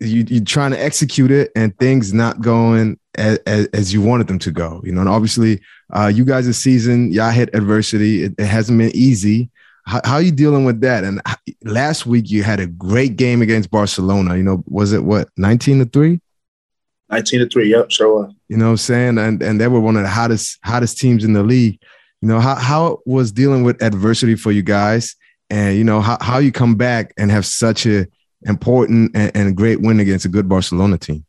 [0.00, 4.26] you you're trying to execute it and things not going as, as, as you wanted
[4.26, 4.80] them to go.
[4.84, 5.60] You know, and obviously,
[5.92, 8.24] uh, you guys this season, y'all hit adversity.
[8.24, 9.50] It, it hasn't been easy.
[9.86, 11.04] How, how, are you dealing with that?
[11.04, 11.22] And
[11.62, 14.36] last week you had a great game against Barcelona.
[14.36, 16.20] You know, was it what nineteen to three?
[17.10, 19.96] 19 to 3 yep sure you know what i'm saying and and they were one
[19.96, 21.78] of the hottest hottest teams in the league
[22.20, 25.14] you know how, how was dealing with adversity for you guys
[25.50, 28.06] and you know how, how you come back and have such a
[28.42, 31.24] important and, and a great win against a good Barcelona team?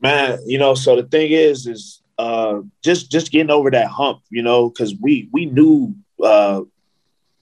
[0.00, 4.20] Man, you know, so the thing is, is uh, just just getting over that hump,
[4.30, 6.62] you know, because we we knew, uh,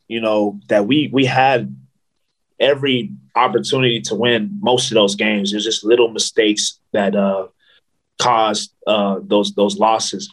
[0.08, 1.74] you know, that we we had
[2.58, 5.50] every opportunity to win most of those games.
[5.50, 7.48] There's just little mistakes that uh,
[8.18, 10.30] caused uh, those those losses.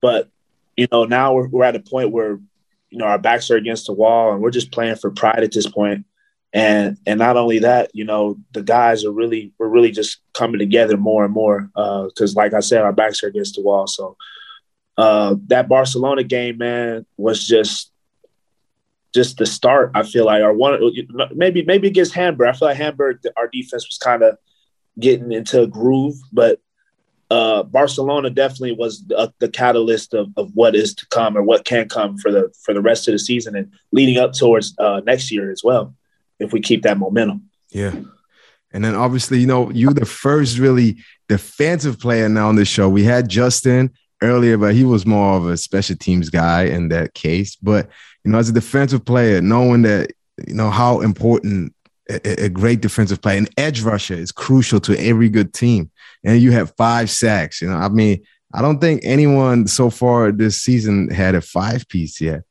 [0.00, 0.30] But
[0.76, 2.38] you know, now we're, we're at a point where
[2.90, 5.52] you know our backs are against the wall, and we're just playing for pride at
[5.52, 6.06] this point
[6.52, 10.58] and and not only that, you know, the guys are really we're really just coming
[10.58, 13.86] together more and more because, uh, like I said, our backs are against the wall.
[13.86, 14.16] So
[14.96, 17.92] uh, that Barcelona game, man, was just
[19.14, 19.90] just the start.
[19.94, 20.80] I feel like, or one
[21.34, 22.48] maybe maybe against Hamburg.
[22.48, 24.38] I feel like Hamburg, our defense was kind of
[24.98, 26.60] getting into a groove, but
[27.30, 31.66] uh, Barcelona definitely was the, the catalyst of, of what is to come or what
[31.66, 35.02] can come for the for the rest of the season and leading up towards uh,
[35.04, 35.94] next year as well
[36.38, 37.48] if we keep that momentum.
[37.70, 37.94] Yeah.
[38.72, 42.88] And then obviously, you know, you the first really defensive player now on the show.
[42.88, 47.14] We had Justin earlier, but he was more of a special teams guy in that
[47.14, 47.56] case.
[47.56, 47.88] But
[48.24, 50.10] you know, as a defensive player, knowing that
[50.46, 51.74] you know how important
[52.10, 55.90] a, a great defensive player, an edge rusher is crucial to every good team.
[56.24, 57.62] And you have five sacks.
[57.62, 58.22] You know, I mean,
[58.52, 62.42] I don't think anyone so far this season had a five piece yet.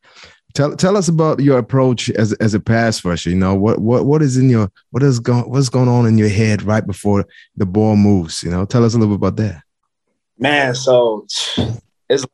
[0.58, 3.30] Tell tell us about your approach as as a pass rusher.
[3.30, 6.18] You know what what what is in your what is going what's going on in
[6.18, 8.42] your head right before the ball moves.
[8.42, 9.62] You know, tell us a little bit about that.
[10.40, 11.28] Man, so
[12.10, 12.26] it's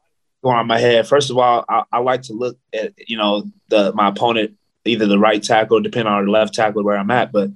[0.41, 1.05] going on my head.
[1.05, 4.55] First of all, I, I like to look at you know the my opponent,
[4.86, 7.34] either the right tackle, depending on the left tackle where I'm at.
[7.34, 7.49] But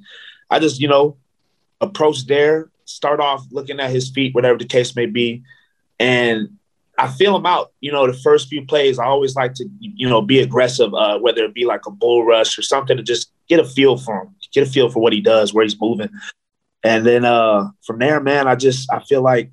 [0.50, 1.16] I just you know
[1.80, 5.44] approach there, start off looking at his feet, whatever the case may be,
[5.98, 6.57] and
[6.98, 7.72] I feel him out.
[7.80, 11.20] You know, the first few plays, I always like to, you know, be aggressive, uh,
[11.20, 14.24] whether it be like a bull rush or something to just get a feel for
[14.24, 16.10] him, get a feel for what he does, where he's moving.
[16.84, 19.52] And then uh, from there, man, I just I feel like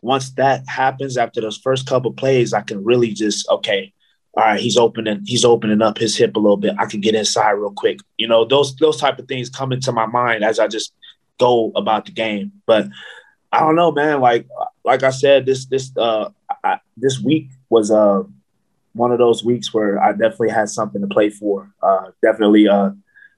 [0.00, 3.92] once that happens after those first couple plays, I can really just okay,
[4.34, 6.74] all right, he's opening, he's opening up his hip a little bit.
[6.78, 7.98] I can get inside real quick.
[8.16, 10.94] You know, those those type of things come into my mind as I just
[11.38, 12.52] go about the game.
[12.66, 12.88] But
[13.52, 14.20] I don't know, man.
[14.20, 14.46] Like
[14.84, 16.30] like I said, this this uh
[16.64, 18.22] I, this week was uh
[18.92, 21.70] one of those weeks where I definitely had something to play for.
[21.82, 22.90] Uh, definitely uh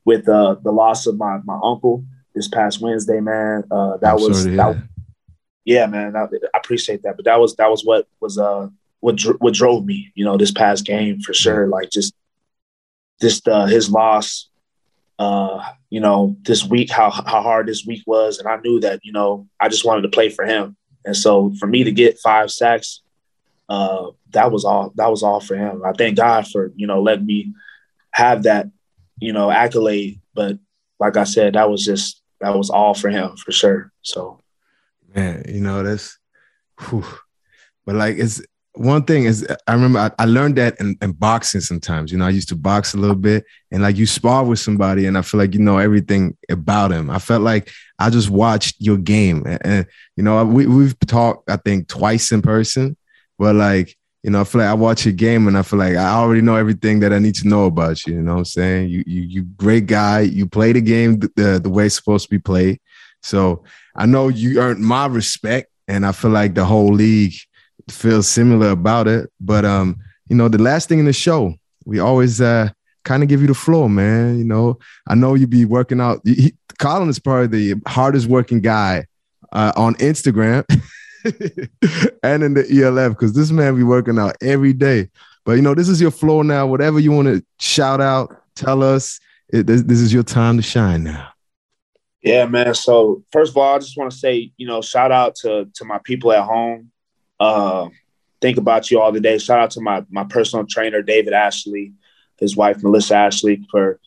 [0.04, 2.04] with uh the loss of my my uncle
[2.34, 3.64] this past Wednesday, man.
[3.70, 4.82] Uh, that I'm was that,
[5.64, 6.16] yeah, man.
[6.16, 8.68] I, I appreciate that, but that was that was what was uh
[9.00, 11.66] what dr- what drove me, you know, this past game for sure.
[11.66, 12.14] Like just
[13.20, 14.48] just uh, his loss
[15.18, 19.01] uh, you know, this week, how how hard this week was, and I knew that,
[19.03, 22.18] you know, I just wanted to play for him, and so for me to get
[22.18, 23.03] five sacks,
[23.68, 24.93] uh, that was all.
[24.97, 25.82] That was all for him.
[25.84, 27.53] I thank God for you know letting me
[28.12, 28.66] have that,
[29.18, 30.20] you know, accolade.
[30.34, 30.59] But
[30.99, 33.93] like I said, that was just that was all for him for sure.
[34.03, 34.41] So,
[35.14, 36.18] man, you know that's,
[36.80, 37.05] whew.
[37.86, 38.41] but like it's
[38.74, 42.12] one thing is I remember I, I learned that in, in, boxing sometimes.
[42.12, 45.06] You know, I used to box a little bit and like you spar with somebody
[45.06, 47.10] and I feel like you know everything about him.
[47.10, 49.44] I felt like I just watched your game.
[49.44, 52.96] And, and you know, we, we've talked, I think, twice in person,
[53.38, 55.96] but like, you know, I feel like I watch your game and I feel like
[55.96, 58.14] I already know everything that I need to know about you.
[58.14, 58.90] You know what I'm saying?
[58.90, 60.20] You you you great guy.
[60.20, 62.80] You play the game the, the, the way it's supposed to be played.
[63.22, 63.64] So
[63.96, 67.34] I know you earned my respect and I feel like the whole league
[67.88, 69.30] feel similar about it.
[69.40, 69.96] But um,
[70.28, 71.54] you know, the last thing in the show,
[71.84, 72.70] we always uh,
[73.04, 74.38] kind of give you the floor, man.
[74.38, 74.78] You know,
[75.08, 76.20] I know you'd be working out.
[76.24, 79.06] He, Colin is probably the hardest working guy
[79.52, 80.64] uh, on Instagram
[82.22, 85.08] and in the ELF because this man be working out every day.
[85.44, 86.66] But you know, this is your floor now.
[86.66, 89.20] Whatever you want to shout out, tell us.
[89.52, 91.32] It, this, this is your time to shine now.
[92.22, 92.74] Yeah, man.
[92.74, 95.84] So first of all, I just want to say, you know, shout out to to
[95.84, 96.90] my people at home.
[97.41, 97.88] Uh,
[98.41, 99.38] think about you all the day.
[99.38, 101.95] Shout out to my my personal trainer, David Ashley,
[102.38, 103.99] his wife Melissa Ashley, for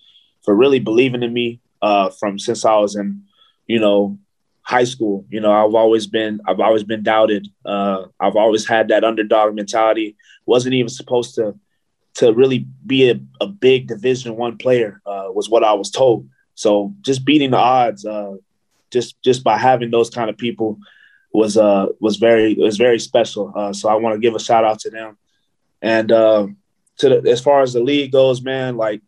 [0.44, 3.24] for really believing in me uh, from since I was in,
[3.68, 4.18] you know,
[4.62, 5.26] high school.
[5.30, 7.48] You know, I've always been I've always been doubted.
[7.66, 10.16] Uh, I've always had that underdog mentality.
[10.46, 11.56] wasn't even supposed to
[12.16, 16.28] to really be a, a big Division One player uh, was what I was told.
[16.56, 18.34] So just beating the odds, uh,
[18.92, 20.78] just just by having those kind of people
[21.34, 23.52] was uh was very was very special.
[23.56, 25.18] Uh, so I want to give a shout out to them.
[25.82, 26.48] And uh,
[27.00, 29.02] to the, as far as the league goes, man, like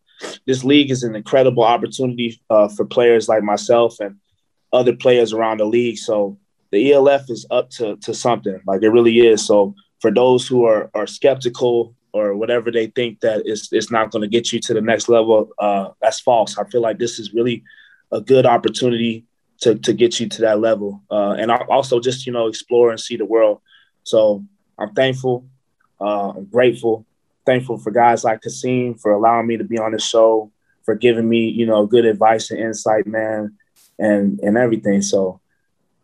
[0.45, 4.17] this league is an incredible opportunity uh, for players like myself and
[4.73, 5.97] other players around the league.
[5.97, 6.37] So
[6.71, 9.45] the ELF is up to to something, like it really is.
[9.45, 14.09] So for those who are are skeptical or whatever they think that it's it's not
[14.09, 16.57] going to get you to the next level, uh, that's false.
[16.57, 17.63] I feel like this is really
[18.11, 19.25] a good opportunity
[19.61, 22.99] to to get you to that level, uh, and also just you know explore and
[22.99, 23.61] see the world.
[24.03, 24.43] So
[24.77, 25.45] I'm thankful,
[25.99, 27.05] uh, I'm grateful,
[27.45, 30.51] thankful for guys like Kasim for allowing me to be on the show,
[30.83, 33.55] for giving me you know good advice and insight, man,
[33.97, 35.01] and and everything.
[35.01, 35.39] So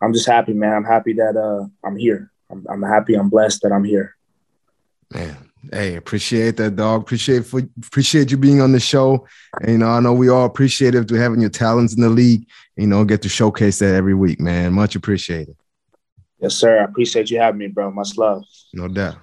[0.01, 0.73] I'm just happy, man.
[0.73, 2.31] I'm happy that uh, I'm here.
[2.49, 3.13] I'm, I'm happy.
[3.13, 4.15] I'm blessed that I'm here.
[5.13, 7.01] Man, Hey, appreciate that, dog.
[7.01, 9.27] Appreciate for appreciate you being on the show.
[9.61, 12.47] And, you know, I know we all appreciative to having your talents in the league.
[12.77, 14.73] You know, get to showcase that every week, man.
[14.73, 15.55] Much appreciated.
[16.39, 16.79] Yes, sir.
[16.79, 17.91] I appreciate you having me, bro.
[17.91, 18.43] Much love.
[18.73, 19.17] No doubt.